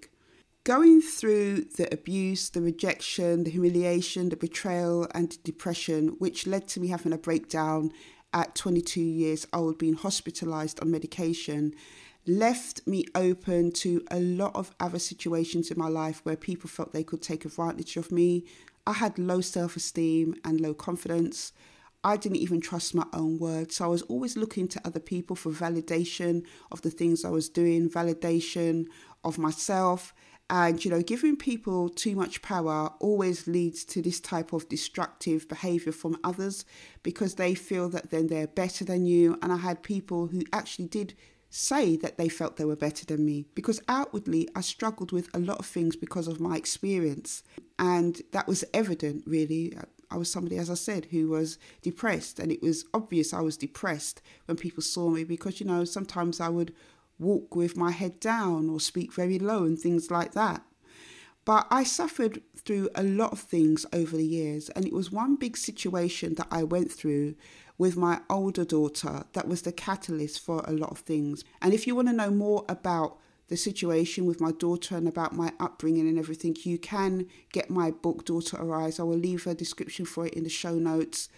Going 0.64 1.00
through 1.00 1.66
the 1.76 1.92
abuse, 1.92 2.50
the 2.50 2.60
rejection, 2.60 3.44
the 3.44 3.50
humiliation, 3.50 4.28
the 4.28 4.36
betrayal, 4.36 5.06
and 5.14 5.30
the 5.30 5.38
depression, 5.44 6.16
which 6.18 6.46
led 6.46 6.66
to 6.68 6.80
me 6.80 6.88
having 6.88 7.12
a 7.12 7.18
breakdown 7.18 7.92
at 8.32 8.54
22 8.54 9.00
years 9.00 9.46
old, 9.52 9.78
being 9.78 9.94
hospitalized 9.94 10.80
on 10.80 10.90
medication, 10.90 11.74
left 12.26 12.86
me 12.86 13.04
open 13.14 13.72
to 13.72 14.04
a 14.10 14.20
lot 14.20 14.54
of 14.54 14.74
other 14.78 14.98
situations 14.98 15.70
in 15.70 15.78
my 15.78 15.88
life 15.88 16.20
where 16.24 16.36
people 16.36 16.68
felt 16.68 16.92
they 16.92 17.04
could 17.04 17.22
take 17.22 17.44
advantage 17.44 17.96
of 17.96 18.12
me. 18.12 18.44
I 18.86 18.92
had 18.92 19.18
low 19.18 19.40
self 19.40 19.76
esteem 19.76 20.34
and 20.44 20.60
low 20.60 20.74
confidence. 20.74 21.52
I 22.02 22.16
didn't 22.16 22.38
even 22.38 22.60
trust 22.60 22.94
my 22.94 23.06
own 23.12 23.38
words. 23.38 23.76
So 23.76 23.84
I 23.84 23.88
was 23.88 24.02
always 24.02 24.36
looking 24.36 24.68
to 24.68 24.80
other 24.86 25.00
people 25.00 25.36
for 25.36 25.50
validation 25.50 26.44
of 26.72 26.80
the 26.80 26.90
things 26.90 27.24
I 27.24 27.30
was 27.30 27.48
doing, 27.50 27.90
validation 27.90 28.86
of 29.22 29.36
myself. 29.36 30.14
And, 30.52 30.84
you 30.84 30.90
know, 30.90 31.00
giving 31.00 31.36
people 31.36 31.88
too 31.88 32.16
much 32.16 32.42
power 32.42 32.92
always 32.98 33.46
leads 33.46 33.84
to 33.84 34.02
this 34.02 34.18
type 34.18 34.52
of 34.52 34.68
destructive 34.68 35.48
behavior 35.48 35.92
from 35.92 36.18
others 36.24 36.64
because 37.04 37.36
they 37.36 37.54
feel 37.54 37.88
that 37.90 38.10
then 38.10 38.26
they're 38.26 38.48
better 38.48 38.84
than 38.84 39.06
you. 39.06 39.38
And 39.42 39.52
I 39.52 39.58
had 39.58 39.84
people 39.84 40.26
who 40.26 40.42
actually 40.52 40.88
did 40.88 41.14
say 41.50 41.96
that 41.98 42.18
they 42.18 42.28
felt 42.28 42.56
they 42.56 42.64
were 42.64 42.74
better 42.74 43.06
than 43.06 43.24
me 43.24 43.46
because 43.54 43.80
outwardly 43.88 44.48
I 44.56 44.60
struggled 44.60 45.12
with 45.12 45.28
a 45.32 45.38
lot 45.38 45.60
of 45.60 45.66
things 45.66 45.94
because 45.94 46.26
of 46.26 46.40
my 46.40 46.56
experience. 46.56 47.44
And 47.78 48.20
that 48.32 48.48
was 48.48 48.64
evident, 48.74 49.22
really. 49.28 49.76
I 50.10 50.16
was 50.16 50.32
somebody, 50.32 50.58
as 50.58 50.68
I 50.68 50.74
said, 50.74 51.06
who 51.06 51.28
was 51.28 51.58
depressed, 51.82 52.40
and 52.40 52.50
it 52.50 52.60
was 52.60 52.84
obvious 52.92 53.32
I 53.32 53.40
was 53.40 53.56
depressed 53.56 54.20
when 54.46 54.56
people 54.56 54.82
saw 54.82 55.08
me 55.08 55.22
because, 55.22 55.60
you 55.60 55.66
know, 55.66 55.84
sometimes 55.84 56.40
I 56.40 56.48
would 56.48 56.74
walk 57.20 57.54
with 57.54 57.76
my 57.76 57.90
head 57.90 58.18
down 58.18 58.68
or 58.68 58.80
speak 58.80 59.12
very 59.12 59.38
low 59.38 59.64
and 59.64 59.78
things 59.78 60.10
like 60.10 60.32
that. 60.32 60.62
But 61.44 61.66
I 61.70 61.84
suffered 61.84 62.42
through 62.56 62.90
a 62.94 63.02
lot 63.02 63.32
of 63.32 63.40
things 63.40 63.86
over 63.92 64.16
the 64.16 64.26
years, 64.26 64.68
and 64.70 64.84
it 64.84 64.92
was 64.92 65.10
one 65.10 65.36
big 65.36 65.56
situation 65.56 66.34
that 66.34 66.48
I 66.50 66.62
went 66.62 66.92
through 66.92 67.34
with 67.78 67.96
my 67.96 68.20
older 68.28 68.64
daughter 68.64 69.24
that 69.32 69.48
was 69.48 69.62
the 69.62 69.72
catalyst 69.72 70.40
for 70.40 70.62
a 70.66 70.72
lot 70.72 70.90
of 70.90 70.98
things. 70.98 71.44
And 71.62 71.72
if 71.72 71.86
you 71.86 71.94
want 71.94 72.08
to 72.08 72.14
know 72.14 72.30
more 72.30 72.64
about 72.68 73.18
the 73.48 73.56
situation 73.56 74.26
with 74.26 74.40
my 74.40 74.52
daughter 74.52 74.96
and 74.96 75.08
about 75.08 75.34
my 75.34 75.52
upbringing 75.58 76.06
and 76.08 76.18
everything, 76.18 76.56
you 76.62 76.78
can 76.78 77.26
get 77.52 77.70
my 77.70 77.90
book, 77.90 78.24
Daughter 78.24 78.58
Arise. 78.58 79.00
I 79.00 79.02
will 79.02 79.16
leave 79.16 79.46
a 79.46 79.54
description 79.54 80.04
for 80.04 80.26
it 80.26 80.34
in 80.34 80.44
the 80.44 80.50
show 80.50 80.74
notes. 80.74 81.30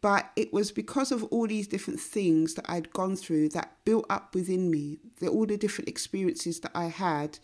But 0.00 0.30
it 0.34 0.52
was 0.52 0.72
because 0.72 1.12
of 1.12 1.24
all 1.24 1.46
these 1.46 1.68
different 1.68 2.00
things 2.00 2.54
that 2.54 2.64
I'd 2.68 2.92
gone 2.92 3.16
through 3.16 3.50
that 3.50 3.76
built 3.84 4.06
up 4.08 4.34
within 4.34 4.70
me, 4.70 4.98
the, 5.18 5.28
all 5.28 5.44
the 5.44 5.58
different 5.58 5.88
experiences 5.88 6.60
that 6.60 6.72
I 6.74 6.86
had, 6.86 7.38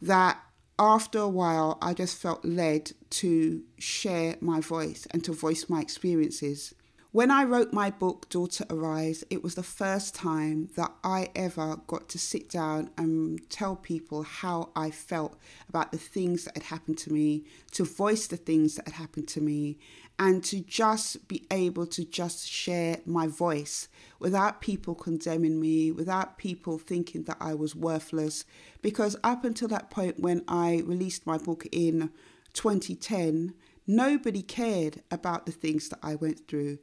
that 0.00 0.40
after 0.78 1.18
a 1.18 1.28
while 1.28 1.76
I 1.82 1.92
just 1.92 2.16
felt 2.16 2.42
led 2.42 2.92
to 3.10 3.62
share 3.78 4.36
my 4.40 4.60
voice 4.60 5.06
and 5.10 5.22
to 5.24 5.32
voice 5.32 5.68
my 5.68 5.80
experiences. 5.80 6.74
When 7.12 7.32
I 7.32 7.42
wrote 7.42 7.72
my 7.72 7.90
book, 7.90 8.28
Daughter 8.28 8.64
Arise, 8.70 9.24
it 9.30 9.42
was 9.42 9.56
the 9.56 9.64
first 9.64 10.14
time 10.14 10.68
that 10.76 10.92
I 11.02 11.30
ever 11.34 11.80
got 11.88 12.08
to 12.10 12.20
sit 12.20 12.48
down 12.48 12.90
and 12.96 13.50
tell 13.50 13.74
people 13.74 14.22
how 14.22 14.70
I 14.76 14.92
felt 14.92 15.36
about 15.68 15.90
the 15.90 15.98
things 15.98 16.44
that 16.44 16.54
had 16.56 16.62
happened 16.62 16.98
to 16.98 17.12
me, 17.12 17.42
to 17.72 17.84
voice 17.84 18.28
the 18.28 18.36
things 18.36 18.76
that 18.76 18.86
had 18.86 18.94
happened 18.94 19.26
to 19.28 19.40
me, 19.40 19.76
and 20.20 20.44
to 20.44 20.60
just 20.60 21.26
be 21.26 21.44
able 21.50 21.84
to 21.88 22.04
just 22.04 22.48
share 22.48 23.00
my 23.04 23.26
voice 23.26 23.88
without 24.20 24.60
people 24.60 24.94
condemning 24.94 25.60
me, 25.60 25.90
without 25.90 26.38
people 26.38 26.78
thinking 26.78 27.24
that 27.24 27.38
I 27.40 27.54
was 27.54 27.74
worthless. 27.74 28.44
Because 28.82 29.16
up 29.24 29.44
until 29.44 29.66
that 29.66 29.90
point, 29.90 30.20
when 30.20 30.44
I 30.46 30.84
released 30.86 31.26
my 31.26 31.38
book 31.38 31.66
in 31.72 32.10
2010, 32.52 33.54
nobody 33.84 34.42
cared 34.42 35.02
about 35.10 35.46
the 35.46 35.52
things 35.52 35.88
that 35.88 35.98
I 36.04 36.14
went 36.14 36.46
through. 36.46 36.78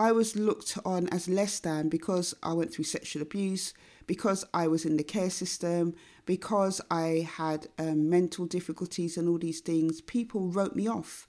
I 0.00 0.12
was 0.12 0.34
looked 0.34 0.78
on 0.86 1.08
as 1.08 1.28
less 1.28 1.60
than 1.60 1.90
because 1.90 2.34
I 2.42 2.54
went 2.54 2.72
through 2.72 2.84
sexual 2.84 3.20
abuse, 3.20 3.74
because 4.06 4.46
I 4.54 4.66
was 4.66 4.86
in 4.86 4.96
the 4.96 5.04
care 5.04 5.28
system, 5.28 5.94
because 6.24 6.80
I 6.90 7.28
had 7.30 7.66
um, 7.78 8.08
mental 8.08 8.46
difficulties 8.46 9.18
and 9.18 9.28
all 9.28 9.36
these 9.36 9.60
things. 9.60 10.00
People 10.00 10.48
wrote 10.48 10.74
me 10.74 10.88
off. 10.88 11.28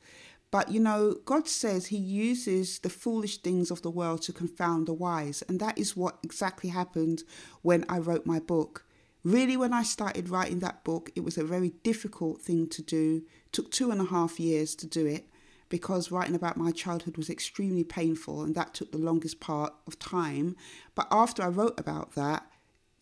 But 0.51 0.71
you 0.71 0.79
know, 0.79 1.17
God 1.25 1.49
says 1.49 1.87
He 1.87 1.97
uses 1.97 2.79
the 2.79 2.89
foolish 2.89 3.39
things 3.39 3.71
of 3.71 3.81
the 3.81 3.89
world 3.89 4.21
to 4.21 4.31
confound 4.31 4.87
the 4.87 4.93
wise. 4.93 5.43
And 5.49 5.59
that 5.59 5.77
is 5.77 5.97
what 5.97 6.19
exactly 6.23 6.69
happened 6.69 7.23
when 7.63 7.83
I 7.89 7.97
wrote 7.97 8.25
my 8.25 8.39
book. 8.39 8.85
Really, 9.25 9.57
when 9.57 9.73
I 9.73 9.83
started 9.83 10.29
writing 10.29 10.59
that 10.59 10.85
book, 10.85 11.11
it 11.13 11.25
was 11.25 11.37
a 11.37 11.43
very 11.43 11.73
difficult 11.83 12.41
thing 12.41 12.69
to 12.69 12.81
do. 12.81 13.23
It 13.47 13.51
took 13.51 13.69
two 13.69 13.91
and 13.91 13.99
a 13.99 14.05
half 14.05 14.39
years 14.39 14.75
to 14.75 14.87
do 14.87 15.05
it 15.05 15.27
because 15.71 16.11
writing 16.11 16.35
about 16.35 16.57
my 16.57 16.69
childhood 16.69 17.15
was 17.15 17.29
extremely 17.29 17.83
painful 17.83 18.43
and 18.43 18.53
that 18.53 18.73
took 18.73 18.91
the 18.91 18.97
longest 18.97 19.39
part 19.39 19.73
of 19.87 19.97
time. 19.97 20.55
But 20.93 21.07
after 21.09 21.41
I 21.41 21.47
wrote 21.47 21.79
about 21.79 22.13
that, 22.15 22.45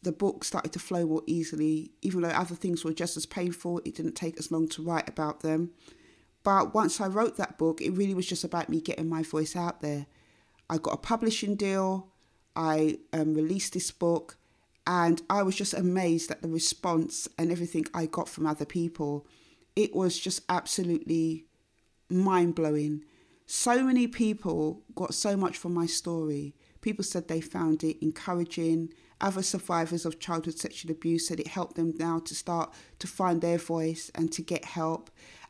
the 0.04 0.12
book 0.12 0.44
started 0.44 0.72
to 0.74 0.80
flow 0.80 1.06
more 1.08 1.24
easily. 1.26 1.92
Even 2.04 2.22
though 2.22 2.30
other 2.30 2.54
things 2.54 2.86
were 2.86 2.94
just 2.94 3.18
as 3.18 3.26
painful, 3.26 3.80
it 3.84 3.96
didn't 3.96 4.14
take 4.14 4.38
as 4.38 4.52
long 4.52 4.70
to 4.70 4.84
write 4.84 5.10
about 5.10 5.42
them. 5.42 5.72
But 6.44 6.76
once 6.76 7.02
I 7.02 7.08
wrote 7.08 7.38
that 7.38 7.58
book, 7.58 7.82
it 7.82 7.90
really 7.90 8.14
was 8.14 8.28
just 8.28 8.44
about 8.44 8.70
me 8.70 8.82
getting 8.82 9.10
my 9.10 9.24
voice 9.24 9.56
out 9.56 9.82
there. 9.82 10.06
I 10.70 10.78
got 10.78 10.94
a 10.94 10.98
publishing 10.98 11.56
deal, 11.56 12.14
I 12.56 13.00
um, 13.12 13.34
released 13.34 13.74
this 13.74 13.90
book, 13.90 14.38
and 14.86 15.24
I 15.28 15.42
was 15.42 15.56
just 15.56 15.74
amazed 15.74 16.30
at 16.30 16.44
the 16.44 16.48
response 16.48 17.28
and 17.40 17.52
everything 17.52 17.88
I 17.96 18.06
got 18.06 18.30
from 18.30 18.46
other 18.46 18.66
people. 18.66 19.26
It 19.76 19.96
was 19.96 20.20
just 20.20 20.44
absolutely 20.48 21.46
mind 22.10 22.56
blowing. 22.56 23.04
So 23.46 23.84
many 23.84 24.08
people 24.08 24.84
got 24.96 25.14
so 25.14 25.36
much 25.36 25.58
from 25.58 25.74
my 25.74 25.86
story. 25.86 26.56
People 26.82 27.04
said 27.04 27.28
they 27.28 27.42
found 27.42 27.84
it 27.84 27.98
encouraging. 28.02 28.94
Other 29.22 29.42
survivors 29.42 30.06
of 30.06 30.20
childhood 30.20 30.58
sexual 30.58 30.92
abuse 30.92 31.28
said 31.28 31.40
it 31.40 31.48
helped 31.48 31.76
them 31.76 31.94
now 31.98 32.20
to 32.20 32.36
start 32.36 32.74
to 33.00 33.08
find 33.08 33.42
their 33.42 33.58
voice 33.58 34.12
and 34.16 34.32
to 34.32 34.42
get 34.42 34.64
help 34.66 35.10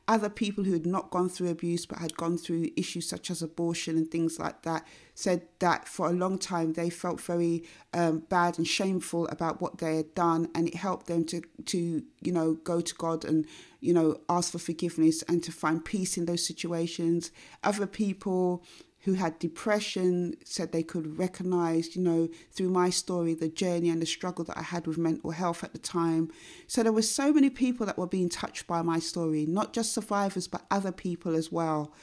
other 0.09 0.27
people 0.27 0.63
who 0.63 0.73
had 0.73 0.87
not 0.87 1.11
gone 1.11 1.29
through 1.29 1.49
abuse 1.49 1.85
but 1.85 1.99
had 1.99 2.17
gone 2.17 2.35
through 2.35 2.67
issues 2.75 3.07
such 3.07 3.29
as 3.29 3.43
abortion 3.43 3.95
and 3.95 4.09
things 4.09 4.39
like 4.39 4.63
that 4.63 4.85
said 5.13 5.43
that 5.59 5.87
for 5.87 6.07
a 6.07 6.13
long 6.13 6.39
time 6.39 6.73
they 6.73 6.89
felt 6.89 7.21
very 7.21 7.63
um, 7.93 8.17
bad 8.27 8.57
and 8.57 8.67
shameful 8.67 9.27
about 9.27 9.61
what 9.61 9.77
they 9.77 9.97
had 9.97 10.15
done 10.15 10.49
and 10.55 10.67
it 10.67 10.73
helped 10.73 11.05
them 11.05 11.23
to 11.23 11.41
to 11.63 12.01
you 12.21 12.31
know 12.31 12.55
go 12.63 12.81
to 12.81 12.95
God 12.95 13.23
and 13.23 13.45
you 13.81 13.93
know 13.93 14.19
ask 14.27 14.51
for 14.51 14.57
forgiveness 14.57 15.21
and 15.27 15.43
to 15.43 15.51
find 15.51 15.85
peace 15.85 16.17
in 16.17 16.25
those 16.25 16.43
situations. 16.45 17.31
Other 17.63 17.85
people 17.85 18.63
who 19.01 19.13
had 19.13 19.39
depression 19.39 20.35
said 20.43 20.71
they 20.71 20.83
could 20.83 21.17
recognize, 21.17 21.95
you 21.95 22.01
know, 22.01 22.27
through 22.51 22.69
my 22.69 22.89
story, 22.89 23.33
the 23.33 23.47
journey 23.47 23.89
and 23.89 24.01
the 24.01 24.05
struggle 24.05 24.43
that 24.45 24.57
I 24.57 24.63
had 24.63 24.87
with 24.87 24.97
mental 24.97 25.31
health 25.31 25.63
at 25.63 25.71
the 25.71 25.79
time. 25.79 26.29
So 26.67 26.83
there 26.83 26.91
were 26.91 27.01
so 27.01 27.31
many 27.31 27.49
people 27.49 27.85
that 27.85 27.97
were 27.97 28.07
being 28.07 28.29
touched 28.29 28.67
by 28.67 28.81
my 28.81 28.99
story, 28.99 29.45
not 29.45 29.73
just 29.73 29.93
survivors, 29.93 30.47
but 30.47 30.65
other 30.69 30.91
people 30.91 31.35
as 31.35 31.51
well. 31.51 31.93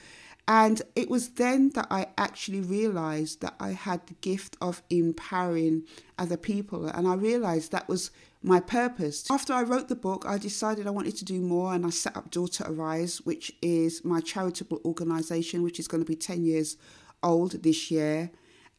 And 0.49 0.81
it 0.95 1.11
was 1.11 1.31
then 1.31 1.71
that 1.71 1.89
I 1.91 2.07
actually 2.17 2.61
realized 2.61 3.41
that 3.41 3.57
I 3.59 3.71
had 3.71 4.07
the 4.07 4.15
gift 4.15 4.57
of 4.61 4.83
empowering 4.91 5.83
other 6.19 6.37
people. 6.37 6.87
And 6.87 7.09
I 7.09 7.15
realized 7.15 7.73
that 7.73 7.89
was 7.89 8.11
my 8.47 8.61
purpose. 8.61 9.29
After 9.31 9.53
I 9.53 9.63
wrote 9.63 9.89
the 9.89 9.97
book, 9.97 10.25
I 10.27 10.39
decided 10.39 10.87
I 10.87 10.91
wanted 10.91 11.17
to 11.17 11.25
do 11.25 11.41
more 11.41 11.75
and 11.75 11.85
I 11.85 11.91
set 11.91 12.17
up 12.17 12.31
Daughter 12.31 12.65
Arise, 12.67 13.19
which 13.25 13.53
is 13.61 14.05
my 14.05 14.21
charitable 14.21 14.81
organization, 14.85 15.63
which 15.63 15.81
is 15.81 15.89
going 15.89 16.03
to 16.03 16.09
be 16.09 16.17
10 16.17 16.45
years 16.45 16.77
old 17.23 17.63
this 17.65 17.91
year. 17.91 18.31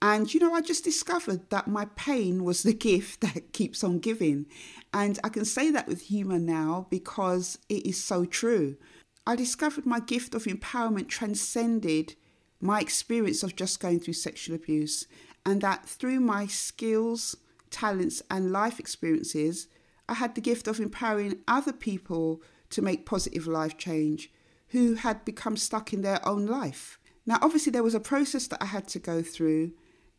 And, 0.01 0.33
you 0.33 0.39
know, 0.39 0.53
I 0.53 0.61
just 0.61 0.85
discovered 0.85 1.49
that 1.49 1.67
my 1.67 1.85
pain 1.95 2.45
was 2.45 2.63
the 2.63 2.73
gift 2.89 3.21
that 3.21 3.51
keeps 3.51 3.83
on 3.83 3.99
giving. 3.99 4.45
And 4.93 5.19
I 5.23 5.29
can 5.29 5.43
say 5.43 5.69
that 5.71 5.87
with 5.87 6.03
humour 6.03 6.39
now 6.39 6.87
because 6.89 7.57
it 7.67 7.85
is 7.85 8.01
so 8.01 8.23
true. 8.23 8.77
I 9.25 9.35
discovered 9.35 9.85
my 9.85 9.99
gift 9.99 10.33
of 10.33 10.45
empowerment 10.45 11.09
transcended 11.09 12.15
my 12.61 12.79
experience 12.79 13.43
of 13.43 13.55
just 13.55 13.79
going 13.79 13.99
through 13.99 14.13
sexual 14.13 14.55
abuse, 14.55 15.05
and 15.45 15.61
that 15.61 15.85
through 15.85 16.19
my 16.19 16.47
skills, 16.47 17.35
talents, 17.69 18.21
and 18.29 18.51
life 18.51 18.79
experiences, 18.79 19.67
I 20.09 20.15
had 20.15 20.35
the 20.35 20.41
gift 20.41 20.67
of 20.67 20.79
empowering 20.79 21.39
other 21.47 21.73
people 21.73 22.41
to 22.69 22.81
make 22.81 23.05
positive 23.05 23.47
life 23.47 23.77
change 23.77 24.31
who 24.69 24.95
had 24.95 25.23
become 25.23 25.57
stuck 25.57 25.93
in 25.93 26.01
their 26.01 26.25
own 26.27 26.45
life. 26.45 26.99
Now, 27.25 27.39
obviously, 27.41 27.71
there 27.71 27.83
was 27.83 27.95
a 27.95 27.99
process 27.99 28.47
that 28.47 28.61
I 28.61 28.65
had 28.67 28.87
to 28.89 28.99
go 28.99 29.21
through, 29.21 29.71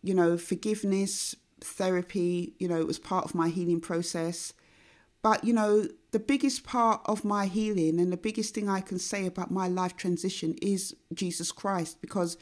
you 0.02 0.14
know, 0.14 0.36
forgiveness, 0.36 1.34
therapy, 1.60 2.54
you 2.58 2.68
know, 2.68 2.80
it 2.80 2.86
was 2.86 2.98
part 2.98 3.24
of 3.24 3.34
my 3.34 3.48
healing 3.48 3.80
process. 3.80 4.52
But, 5.22 5.44
you 5.44 5.52
know, 5.52 5.88
the 6.12 6.20
biggest 6.20 6.64
part 6.64 7.02
of 7.06 7.24
my 7.24 7.46
healing 7.46 7.98
and 7.98 8.12
the 8.12 8.16
biggest 8.16 8.54
thing 8.54 8.68
I 8.68 8.80
can 8.80 8.98
say 8.98 9.26
about 9.26 9.50
my 9.50 9.68
life 9.68 9.96
transition 9.96 10.54
is 10.62 10.94
Jesus 11.12 11.50
Christ 11.50 12.00
because 12.00 12.36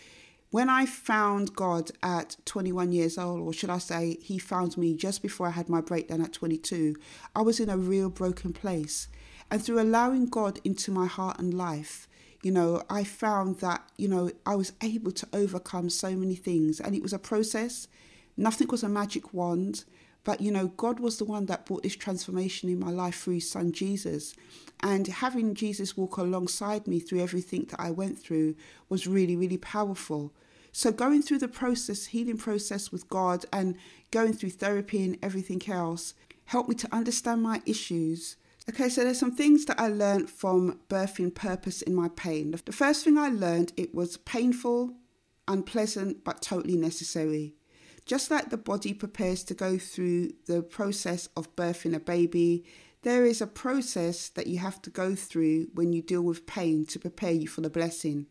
when 0.50 0.68
I 0.70 0.86
found 0.86 1.54
God 1.54 1.90
at 2.02 2.36
21 2.44 2.92
years 2.92 3.18
old, 3.18 3.40
or 3.40 3.52
should 3.52 3.70
I 3.70 3.78
say, 3.78 4.18
He 4.22 4.38
found 4.38 4.76
me 4.76 4.94
just 4.94 5.22
before 5.22 5.48
I 5.48 5.50
had 5.50 5.68
my 5.68 5.80
breakdown 5.80 6.20
at 6.20 6.32
22, 6.32 6.96
I 7.34 7.42
was 7.42 7.60
in 7.60 7.68
a 7.68 7.76
real 7.76 8.10
broken 8.10 8.52
place. 8.52 9.08
And 9.50 9.62
through 9.62 9.80
allowing 9.80 10.26
God 10.28 10.60
into 10.64 10.90
my 10.90 11.06
heart 11.06 11.38
and 11.38 11.54
life, 11.54 12.08
you 12.42 12.52
know, 12.52 12.82
I 12.88 13.04
found 13.04 13.60
that, 13.60 13.82
you 13.96 14.08
know, 14.08 14.30
I 14.44 14.54
was 14.54 14.72
able 14.82 15.12
to 15.12 15.28
overcome 15.32 15.90
so 15.90 16.14
many 16.14 16.36
things. 16.36 16.80
And 16.80 16.94
it 16.94 17.02
was 17.02 17.12
a 17.12 17.18
process, 17.18 17.88
nothing 18.36 18.68
was 18.68 18.82
a 18.82 18.88
magic 18.88 19.32
wand. 19.32 19.84
But, 20.26 20.40
you 20.40 20.50
know, 20.50 20.66
God 20.66 20.98
was 20.98 21.18
the 21.18 21.24
one 21.24 21.46
that 21.46 21.66
brought 21.66 21.84
this 21.84 21.94
transformation 21.94 22.68
in 22.68 22.80
my 22.80 22.90
life 22.90 23.22
through 23.22 23.34
his 23.34 23.48
son 23.48 23.70
Jesus. 23.70 24.34
And 24.80 25.06
having 25.06 25.54
Jesus 25.54 25.96
walk 25.96 26.16
alongside 26.16 26.88
me 26.88 26.98
through 26.98 27.22
everything 27.22 27.66
that 27.70 27.80
I 27.80 27.92
went 27.92 28.18
through 28.18 28.56
was 28.88 29.06
really, 29.06 29.36
really 29.36 29.56
powerful. 29.56 30.34
So 30.72 30.90
going 30.90 31.22
through 31.22 31.38
the 31.38 31.46
process, 31.46 32.06
healing 32.06 32.38
process 32.38 32.90
with 32.90 33.08
God 33.08 33.46
and 33.52 33.76
going 34.10 34.32
through 34.32 34.50
therapy 34.50 35.04
and 35.04 35.16
everything 35.22 35.62
else 35.70 36.14
helped 36.46 36.70
me 36.70 36.74
to 36.74 36.92
understand 36.92 37.44
my 37.44 37.62
issues. 37.64 38.36
Okay, 38.68 38.88
so 38.88 39.04
there's 39.04 39.20
some 39.20 39.36
things 39.36 39.66
that 39.66 39.78
I 39.78 39.86
learned 39.86 40.28
from 40.28 40.80
birthing 40.88 41.36
purpose 41.36 41.82
in 41.82 41.94
my 41.94 42.08
pain. 42.08 42.52
The 42.64 42.72
first 42.72 43.04
thing 43.04 43.16
I 43.16 43.28
learned, 43.28 43.72
it 43.76 43.94
was 43.94 44.16
painful, 44.16 44.92
unpleasant, 45.46 46.24
but 46.24 46.42
totally 46.42 46.76
necessary. 46.76 47.54
Just 48.06 48.30
like 48.30 48.50
the 48.50 48.56
body 48.56 48.94
prepares 48.94 49.42
to 49.44 49.54
go 49.54 49.78
through 49.78 50.32
the 50.46 50.62
process 50.62 51.28
of 51.36 51.54
birthing 51.56 51.92
a 51.92 51.98
baby, 51.98 52.64
there 53.02 53.24
is 53.24 53.40
a 53.40 53.48
process 53.48 54.28
that 54.28 54.46
you 54.46 54.58
have 54.58 54.80
to 54.82 54.90
go 54.90 55.16
through 55.16 55.66
when 55.74 55.92
you 55.92 56.02
deal 56.02 56.22
with 56.22 56.46
pain 56.46 56.86
to 56.86 57.00
prepare 57.00 57.32
you 57.32 57.48
for 57.48 57.62
the 57.62 57.70
blessing. 57.70 58.26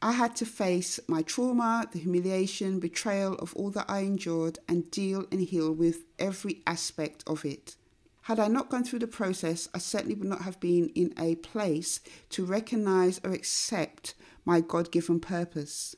I 0.00 0.12
had 0.12 0.36
to 0.36 0.46
face 0.46 1.00
my 1.08 1.22
trauma, 1.22 1.88
the 1.90 1.98
humiliation, 1.98 2.78
betrayal 2.78 3.34
of 3.34 3.52
all 3.56 3.70
that 3.70 3.86
I 3.88 4.00
endured, 4.00 4.60
and 4.68 4.88
deal 4.92 5.26
and 5.32 5.40
heal 5.40 5.72
with 5.72 6.04
every 6.20 6.62
aspect 6.64 7.24
of 7.26 7.44
it. 7.44 7.74
Had 8.22 8.38
I 8.38 8.46
not 8.46 8.68
gone 8.68 8.84
through 8.84 9.00
the 9.00 9.08
process, 9.08 9.68
I 9.74 9.78
certainly 9.78 10.14
would 10.14 10.28
not 10.28 10.42
have 10.42 10.60
been 10.60 10.90
in 10.90 11.12
a 11.18 11.34
place 11.36 11.98
to 12.30 12.44
recognize 12.44 13.20
or 13.24 13.32
accept 13.32 14.14
my 14.44 14.60
God 14.60 14.92
given 14.92 15.18
purpose 15.18 15.96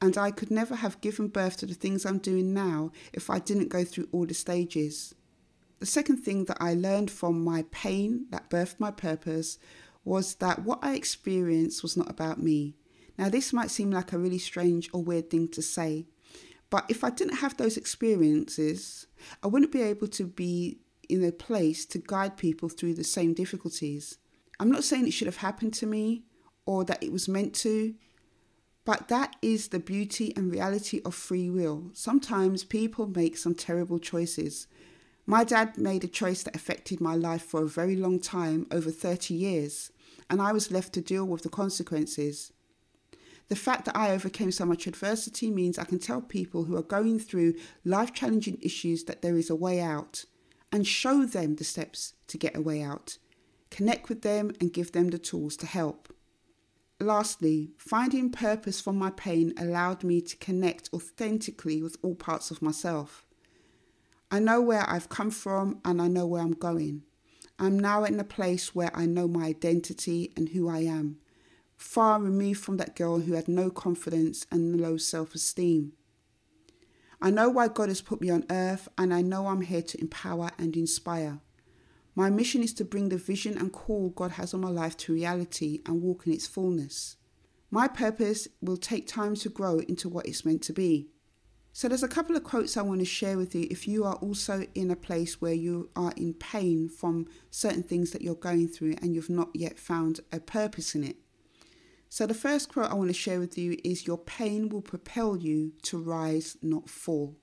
and 0.00 0.16
I 0.16 0.30
could 0.30 0.50
never 0.50 0.76
have 0.76 1.00
given 1.00 1.28
birth 1.28 1.58
to 1.58 1.66
the 1.66 1.74
things 1.74 2.06
I'm 2.06 2.18
doing 2.18 2.54
now 2.54 2.92
if 3.12 3.28
I 3.28 3.38
didn't 3.38 3.68
go 3.68 3.84
through 3.84 4.08
all 4.12 4.26
the 4.26 4.34
stages. 4.34 5.14
The 5.78 5.86
second 5.86 6.18
thing 6.18 6.44
that 6.46 6.58
I 6.60 6.74
learned 6.74 7.10
from 7.10 7.42
my 7.42 7.64
pain 7.70 8.26
that 8.30 8.50
birthed 8.50 8.78
my 8.78 8.90
purpose 8.90 9.58
was 10.04 10.34
that 10.36 10.64
what 10.64 10.78
I 10.82 10.94
experienced 10.94 11.82
was 11.82 11.96
not 11.96 12.10
about 12.10 12.42
me. 12.42 12.76
Now, 13.18 13.28
this 13.28 13.52
might 13.52 13.70
seem 13.70 13.90
like 13.90 14.12
a 14.12 14.18
really 14.18 14.38
strange 14.38 14.88
or 14.92 15.02
weird 15.02 15.30
thing 15.30 15.48
to 15.48 15.62
say, 15.62 16.06
but 16.70 16.86
if 16.88 17.04
I 17.04 17.10
didn't 17.10 17.38
have 17.38 17.56
those 17.56 17.76
experiences, 17.76 19.06
I 19.42 19.48
wouldn't 19.48 19.72
be 19.72 19.82
able 19.82 20.08
to 20.08 20.24
be 20.24 20.78
in 21.08 21.24
a 21.24 21.32
place 21.32 21.84
to 21.86 21.98
guide 21.98 22.36
people 22.36 22.68
through 22.68 22.94
the 22.94 23.04
same 23.04 23.34
difficulties. 23.34 24.18
I'm 24.58 24.70
not 24.70 24.84
saying 24.84 25.06
it 25.06 25.12
should 25.12 25.26
have 25.26 25.38
happened 25.38 25.74
to 25.74 25.86
me 25.86 26.22
or 26.66 26.84
that 26.84 27.02
it 27.02 27.12
was 27.12 27.28
meant 27.28 27.54
to, 27.56 27.94
but 28.84 29.08
that 29.08 29.36
is 29.42 29.68
the 29.68 29.78
beauty 29.78 30.32
and 30.36 30.50
reality 30.50 31.00
of 31.04 31.14
free 31.14 31.50
will. 31.50 31.90
Sometimes 31.92 32.64
people 32.64 33.06
make 33.06 33.36
some 33.36 33.54
terrible 33.54 33.98
choices. 33.98 34.66
My 35.26 35.44
dad 35.44 35.78
made 35.78 36.02
a 36.02 36.08
choice 36.08 36.42
that 36.42 36.56
affected 36.56 37.00
my 37.00 37.14
life 37.14 37.42
for 37.42 37.62
a 37.62 37.68
very 37.68 37.94
long 37.94 38.18
time, 38.20 38.66
over 38.70 38.90
30 38.90 39.34
years, 39.34 39.92
and 40.28 40.40
I 40.40 40.52
was 40.52 40.70
left 40.70 40.92
to 40.94 41.00
deal 41.00 41.24
with 41.24 41.42
the 41.42 41.48
consequences. 41.48 42.52
The 43.48 43.56
fact 43.56 43.84
that 43.84 43.96
I 43.96 44.12
overcame 44.12 44.52
so 44.52 44.64
much 44.64 44.86
adversity 44.86 45.50
means 45.50 45.78
I 45.78 45.84
can 45.84 45.98
tell 45.98 46.20
people 46.20 46.64
who 46.64 46.76
are 46.76 46.82
going 46.82 47.18
through 47.18 47.54
life 47.84 48.14
challenging 48.14 48.58
issues 48.62 49.04
that 49.04 49.22
there 49.22 49.36
is 49.36 49.50
a 49.50 49.56
way 49.56 49.80
out 49.80 50.24
and 50.72 50.86
show 50.86 51.24
them 51.24 51.56
the 51.56 51.64
steps 51.64 52.14
to 52.28 52.38
get 52.38 52.56
a 52.56 52.60
way 52.60 52.80
out. 52.80 53.18
Connect 53.70 54.08
with 54.08 54.22
them 54.22 54.52
and 54.60 54.72
give 54.72 54.92
them 54.92 55.08
the 55.08 55.18
tools 55.18 55.56
to 55.58 55.66
help. 55.66 56.12
Lastly, 57.02 57.70
finding 57.78 58.30
purpose 58.30 58.78
from 58.78 58.98
my 58.98 59.10
pain 59.10 59.54
allowed 59.56 60.04
me 60.04 60.20
to 60.20 60.36
connect 60.36 60.90
authentically 60.92 61.82
with 61.82 61.96
all 62.02 62.14
parts 62.14 62.50
of 62.50 62.60
myself. 62.60 63.24
I 64.30 64.38
know 64.38 64.60
where 64.60 64.88
I've 64.88 65.08
come 65.08 65.30
from 65.30 65.80
and 65.82 66.02
I 66.02 66.08
know 66.08 66.26
where 66.26 66.42
I'm 66.42 66.52
going. 66.52 67.04
I'm 67.58 67.78
now 67.78 68.04
in 68.04 68.20
a 68.20 68.24
place 68.24 68.74
where 68.74 68.94
I 68.94 69.06
know 69.06 69.26
my 69.26 69.46
identity 69.46 70.30
and 70.36 70.50
who 70.50 70.68
I 70.68 70.80
am, 70.80 71.16
far 71.78 72.20
removed 72.20 72.60
from 72.60 72.76
that 72.76 72.96
girl 72.96 73.20
who 73.20 73.32
had 73.32 73.48
no 73.48 73.70
confidence 73.70 74.44
and 74.50 74.78
low 74.78 74.98
self 74.98 75.34
esteem. 75.34 75.94
I 77.22 77.30
know 77.30 77.48
why 77.48 77.68
God 77.68 77.88
has 77.88 78.02
put 78.02 78.20
me 78.20 78.28
on 78.28 78.44
earth 78.50 78.88
and 78.98 79.12
I 79.14 79.22
know 79.22 79.46
I'm 79.46 79.62
here 79.62 79.82
to 79.82 80.00
empower 80.02 80.50
and 80.58 80.76
inspire. 80.76 81.40
My 82.14 82.28
mission 82.28 82.62
is 82.62 82.74
to 82.74 82.84
bring 82.84 83.08
the 83.08 83.16
vision 83.16 83.56
and 83.56 83.72
call 83.72 84.10
God 84.10 84.32
has 84.32 84.52
on 84.52 84.60
my 84.60 84.68
life 84.68 84.96
to 84.98 85.12
reality 85.12 85.80
and 85.86 86.02
walk 86.02 86.26
in 86.26 86.32
its 86.32 86.46
fullness. 86.46 87.16
My 87.70 87.86
purpose 87.86 88.48
will 88.60 88.76
take 88.76 89.06
time 89.06 89.36
to 89.36 89.48
grow 89.48 89.78
into 89.78 90.08
what 90.08 90.26
it's 90.26 90.44
meant 90.44 90.62
to 90.62 90.72
be. 90.72 91.08
So, 91.72 91.88
there's 91.88 92.02
a 92.02 92.08
couple 92.08 92.34
of 92.34 92.42
quotes 92.42 92.76
I 92.76 92.82
want 92.82 92.98
to 92.98 93.06
share 93.06 93.38
with 93.38 93.54
you 93.54 93.68
if 93.70 93.86
you 93.86 94.04
are 94.04 94.16
also 94.16 94.66
in 94.74 94.90
a 94.90 94.96
place 94.96 95.40
where 95.40 95.54
you 95.54 95.88
are 95.94 96.12
in 96.16 96.34
pain 96.34 96.88
from 96.88 97.28
certain 97.50 97.84
things 97.84 98.10
that 98.10 98.22
you're 98.22 98.34
going 98.34 98.66
through 98.66 98.96
and 99.00 99.14
you've 99.14 99.30
not 99.30 99.50
yet 99.54 99.78
found 99.78 100.18
a 100.32 100.40
purpose 100.40 100.96
in 100.96 101.04
it. 101.04 101.16
So, 102.08 102.26
the 102.26 102.34
first 102.34 102.72
quote 102.72 102.90
I 102.90 102.94
want 102.94 103.08
to 103.10 103.14
share 103.14 103.38
with 103.38 103.56
you 103.56 103.78
is 103.84 104.04
Your 104.04 104.18
pain 104.18 104.68
will 104.68 104.82
propel 104.82 105.36
you 105.36 105.72
to 105.82 105.96
rise, 105.96 106.56
not 106.60 106.90
fall. 106.90 107.36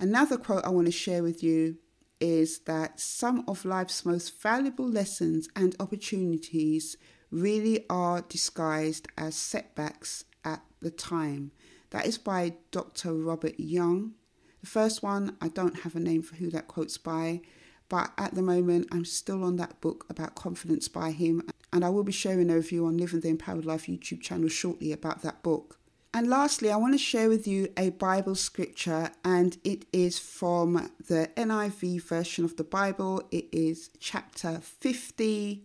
Another 0.00 0.38
quote 0.38 0.64
I 0.64 0.70
want 0.70 0.86
to 0.86 0.92
share 0.92 1.22
with 1.22 1.42
you 1.42 1.76
is 2.20 2.60
that 2.60 3.00
some 3.00 3.44
of 3.48 3.64
life's 3.64 4.04
most 4.04 4.40
valuable 4.40 4.88
lessons 4.88 5.48
and 5.56 5.74
opportunities 5.80 6.96
really 7.30 7.86
are 7.88 8.22
disguised 8.22 9.08
as 9.16 9.34
setbacks 9.34 10.24
at 10.44 10.62
the 10.80 10.90
time. 10.90 11.52
That 11.90 12.06
is 12.06 12.18
by 12.18 12.54
Dr. 12.70 13.14
Robert 13.14 13.58
Young. 13.58 14.12
The 14.60 14.66
first 14.66 15.02
one, 15.02 15.36
I 15.40 15.48
don't 15.48 15.80
have 15.80 15.96
a 15.96 16.00
name 16.00 16.22
for 16.22 16.36
who 16.36 16.50
that 16.50 16.68
quote's 16.68 16.98
by, 16.98 17.40
but 17.88 18.12
at 18.18 18.34
the 18.34 18.42
moment 18.42 18.88
I'm 18.92 19.04
still 19.04 19.42
on 19.42 19.56
that 19.56 19.80
book 19.80 20.06
about 20.10 20.34
confidence 20.34 20.86
by 20.88 21.12
him, 21.12 21.42
and 21.72 21.84
I 21.84 21.88
will 21.88 22.04
be 22.04 22.12
sharing 22.12 22.50
a 22.50 22.54
review 22.54 22.86
on 22.86 22.98
Living 22.98 23.20
the 23.20 23.28
Empowered 23.28 23.64
Life 23.64 23.86
YouTube 23.86 24.20
channel 24.20 24.48
shortly 24.48 24.92
about 24.92 25.22
that 25.22 25.42
book. 25.42 25.79
And 26.12 26.26
lastly, 26.26 26.72
I 26.72 26.76
want 26.76 26.94
to 26.94 26.98
share 26.98 27.28
with 27.28 27.46
you 27.46 27.68
a 27.76 27.90
Bible 27.90 28.34
scripture, 28.34 29.12
and 29.24 29.56
it 29.62 29.84
is 29.92 30.18
from 30.18 30.90
the 31.06 31.30
NIV 31.36 32.02
version 32.02 32.44
of 32.44 32.56
the 32.56 32.64
Bible. 32.64 33.22
It 33.30 33.46
is 33.52 33.90
chapter 34.00 34.58
50, 34.60 35.62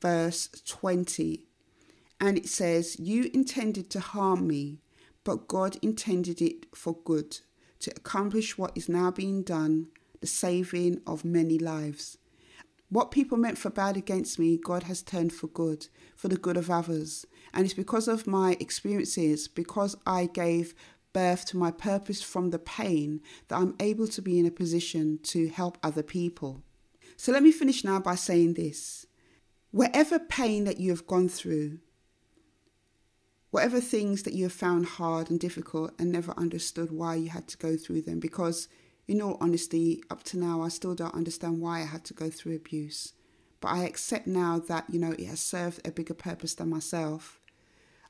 verse 0.00 0.48
20. 0.66 1.46
And 2.20 2.36
it 2.36 2.48
says, 2.48 2.98
You 2.98 3.30
intended 3.32 3.88
to 3.90 4.00
harm 4.00 4.48
me, 4.48 4.80
but 5.22 5.46
God 5.46 5.76
intended 5.80 6.42
it 6.42 6.66
for 6.74 6.96
good, 7.04 7.38
to 7.78 7.92
accomplish 7.92 8.58
what 8.58 8.76
is 8.76 8.88
now 8.88 9.12
being 9.12 9.44
done, 9.44 9.86
the 10.20 10.26
saving 10.26 11.02
of 11.06 11.24
many 11.24 11.56
lives. 11.56 12.18
What 12.90 13.12
people 13.12 13.38
meant 13.38 13.58
for 13.58 13.70
bad 13.70 13.96
against 13.96 14.40
me, 14.40 14.56
God 14.56 14.84
has 14.84 15.02
turned 15.02 15.32
for 15.32 15.46
good, 15.46 15.86
for 16.16 16.26
the 16.26 16.36
good 16.36 16.56
of 16.56 16.68
others. 16.68 17.26
And 17.58 17.64
it's 17.64 17.74
because 17.74 18.06
of 18.06 18.28
my 18.28 18.56
experiences, 18.60 19.48
because 19.48 19.96
I 20.06 20.26
gave 20.26 20.76
birth 21.12 21.44
to 21.46 21.56
my 21.56 21.72
purpose 21.72 22.22
from 22.22 22.50
the 22.50 22.58
pain, 22.60 23.20
that 23.48 23.56
I'm 23.56 23.74
able 23.80 24.06
to 24.06 24.22
be 24.22 24.38
in 24.38 24.46
a 24.46 24.50
position 24.52 25.18
to 25.24 25.48
help 25.48 25.76
other 25.82 26.04
people. 26.04 26.62
So 27.16 27.32
let 27.32 27.42
me 27.42 27.50
finish 27.50 27.82
now 27.82 27.98
by 27.98 28.14
saying 28.14 28.54
this. 28.54 29.06
Whatever 29.72 30.20
pain 30.20 30.66
that 30.66 30.78
you 30.78 30.90
have 30.90 31.08
gone 31.08 31.28
through, 31.28 31.80
whatever 33.50 33.80
things 33.80 34.22
that 34.22 34.34
you 34.34 34.44
have 34.44 34.52
found 34.52 34.86
hard 34.86 35.28
and 35.28 35.40
difficult 35.40 35.90
and 35.98 36.12
never 36.12 36.32
understood 36.38 36.92
why 36.92 37.16
you 37.16 37.30
had 37.30 37.48
to 37.48 37.58
go 37.58 37.76
through 37.76 38.02
them, 38.02 38.20
because 38.20 38.68
in 39.08 39.20
all 39.20 39.36
honesty, 39.40 40.00
up 40.10 40.22
to 40.22 40.38
now, 40.38 40.62
I 40.62 40.68
still 40.68 40.94
don't 40.94 41.12
understand 41.12 41.60
why 41.60 41.80
I 41.80 41.86
had 41.86 42.04
to 42.04 42.14
go 42.14 42.30
through 42.30 42.54
abuse. 42.54 43.14
But 43.60 43.72
I 43.72 43.78
accept 43.82 44.28
now 44.28 44.60
that, 44.60 44.84
you 44.88 45.00
know, 45.00 45.10
it 45.10 45.26
has 45.26 45.40
served 45.40 45.84
a 45.84 45.90
bigger 45.90 46.14
purpose 46.14 46.54
than 46.54 46.70
myself. 46.70 47.37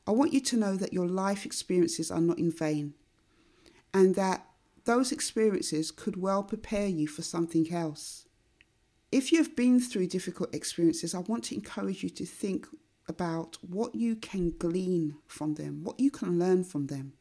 I 0.09 0.13
want 0.13 0.33
you 0.33 0.41
to 0.41 0.57
know 0.57 0.75
that 0.75 0.95
your 0.95 1.07
life 1.07 1.45
experiences 1.45 2.11
are 2.11 2.21
not 2.21 2.39
in 2.39 2.51
vain 2.51 2.95
and 3.93 4.15
that 4.15 4.47
those 4.87 5.13
experiences 5.13 5.91
could 5.91 6.17
well 6.17 6.43
prepare 6.43 6.87
you 6.87 7.07
for 7.07 7.21
something 7.21 7.71
else. 7.71 8.27
If 9.13 9.33
you've 9.33 9.55
been 9.55 9.79
through 9.81 10.07
difficult 10.07 10.55
experiences, 10.55 11.15
I 11.15 11.19
want 11.19 11.45
to 11.45 11.55
encourage 11.55 12.03
you 12.03 12.09
to 12.09 12.25
think 12.25 12.67
about 13.07 13.59
what 13.61 13.95
you 13.95 14.17
can 14.17 14.55
glean 14.59 15.17
from 15.27 15.55
them, 15.55 15.85
what 15.85 16.01
you 16.01 16.11
can 16.11 16.39
learn 16.39 16.65
from 16.65 16.87
them. 16.87 17.13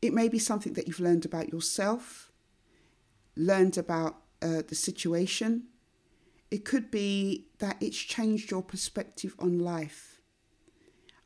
It 0.00 0.12
may 0.12 0.28
be 0.28 0.38
something 0.38 0.74
that 0.74 0.86
you've 0.86 1.00
learned 1.00 1.24
about 1.24 1.52
yourself, 1.52 2.30
learned 3.34 3.76
about 3.76 4.18
uh, 4.40 4.62
the 4.68 4.76
situation. 4.76 5.64
It 6.52 6.64
could 6.64 6.92
be 6.92 7.48
that 7.58 7.76
it's 7.80 7.98
changed 7.98 8.52
your 8.52 8.62
perspective 8.62 9.34
on 9.40 9.58
life. 9.58 10.13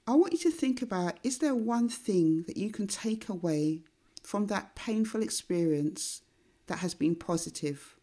I 0.09 0.15
want 0.15 0.33
you 0.33 0.39
to 0.39 0.51
think 0.51 0.81
about 0.81 1.19
is 1.23 1.37
there 1.37 1.55
one 1.55 1.91
thing 1.91 2.45
that 2.47 2.57
you 2.57 2.71
can 2.71 2.87
take 2.87 3.29
away 3.29 3.83
from 4.23 4.47
that 4.47 4.75
painful 4.75 5.23
experience 5.23 6.23
that 6.67 6.79
has 6.79 6.95
been 6.95 7.15
positive? 7.15 7.95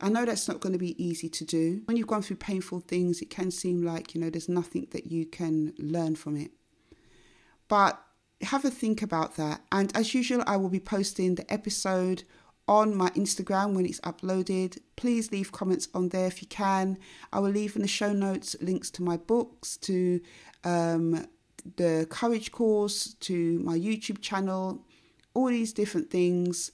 I 0.00 0.08
know 0.08 0.24
that's 0.24 0.48
not 0.48 0.58
going 0.58 0.72
to 0.72 0.78
be 0.78 1.02
easy 1.02 1.28
to 1.28 1.44
do. 1.44 1.82
When 1.84 1.96
you've 1.96 2.08
gone 2.08 2.22
through 2.22 2.38
painful 2.38 2.80
things, 2.80 3.22
it 3.22 3.30
can 3.30 3.52
seem 3.52 3.82
like, 3.82 4.16
you 4.16 4.20
know, 4.20 4.28
there's 4.28 4.48
nothing 4.48 4.88
that 4.90 5.06
you 5.06 5.24
can 5.24 5.72
learn 5.78 6.16
from 6.16 6.36
it. 6.36 6.50
But 7.68 8.02
have 8.40 8.64
a 8.64 8.70
think 8.70 9.00
about 9.00 9.36
that. 9.36 9.60
And 9.70 9.96
as 9.96 10.14
usual, 10.14 10.42
I 10.48 10.56
will 10.56 10.68
be 10.68 10.80
posting 10.80 11.36
the 11.36 11.50
episode 11.50 12.24
on 12.66 12.94
my 12.94 13.10
Instagram 13.10 13.74
when 13.74 13.86
it's 13.86 14.00
uploaded. 14.00 14.78
Please 14.96 15.30
leave 15.30 15.52
comments 15.52 15.88
on 15.94 16.08
there 16.08 16.26
if 16.26 16.40
you 16.40 16.48
can. 16.48 16.98
I 17.32 17.40
will 17.40 17.50
leave 17.50 17.76
in 17.76 17.82
the 17.82 17.88
show 17.88 18.12
notes 18.12 18.56
links 18.60 18.90
to 18.92 19.02
my 19.02 19.16
books, 19.16 19.76
to 19.78 20.20
um, 20.64 21.26
the 21.76 22.06
courage 22.10 22.52
course, 22.52 23.14
to 23.20 23.58
my 23.60 23.78
YouTube 23.78 24.20
channel, 24.20 24.84
all 25.34 25.48
these 25.48 25.72
different 25.72 26.10
things. 26.10 26.70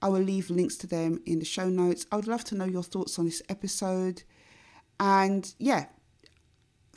I 0.00 0.08
will 0.08 0.20
leave 0.20 0.50
links 0.50 0.76
to 0.78 0.86
them 0.86 1.20
in 1.26 1.38
the 1.38 1.44
show 1.44 1.68
notes. 1.68 2.06
I 2.12 2.16
would 2.16 2.28
love 2.28 2.44
to 2.44 2.54
know 2.54 2.64
your 2.64 2.84
thoughts 2.84 3.18
on 3.18 3.24
this 3.24 3.42
episode. 3.48 4.22
And 5.00 5.52
yeah, 5.58 5.86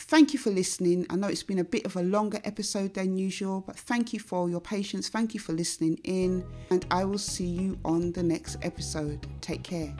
thank 0.01 0.33
you 0.33 0.39
for 0.39 0.49
listening. 0.49 1.05
I 1.09 1.15
know 1.15 1.27
it's 1.27 1.43
been 1.43 1.59
a 1.59 1.63
bit 1.63 1.85
of 1.85 1.95
a 1.95 2.03
longer 2.03 2.39
episode 2.43 2.93
than 2.93 3.17
usual, 3.17 3.63
but 3.65 3.77
thank 3.77 4.13
you 4.13 4.19
for 4.19 4.49
your 4.49 4.61
patience. 4.61 5.09
Thank 5.09 5.33
you 5.33 5.39
for 5.39 5.53
listening 5.53 5.99
in. 6.03 6.45
And 6.69 6.85
I 6.91 7.05
will 7.05 7.17
see 7.17 7.47
you 7.47 7.79
on 7.85 8.11
the 8.11 8.23
next 8.23 8.57
episode. 8.61 9.27
Take 9.41 9.63
care. 9.63 9.95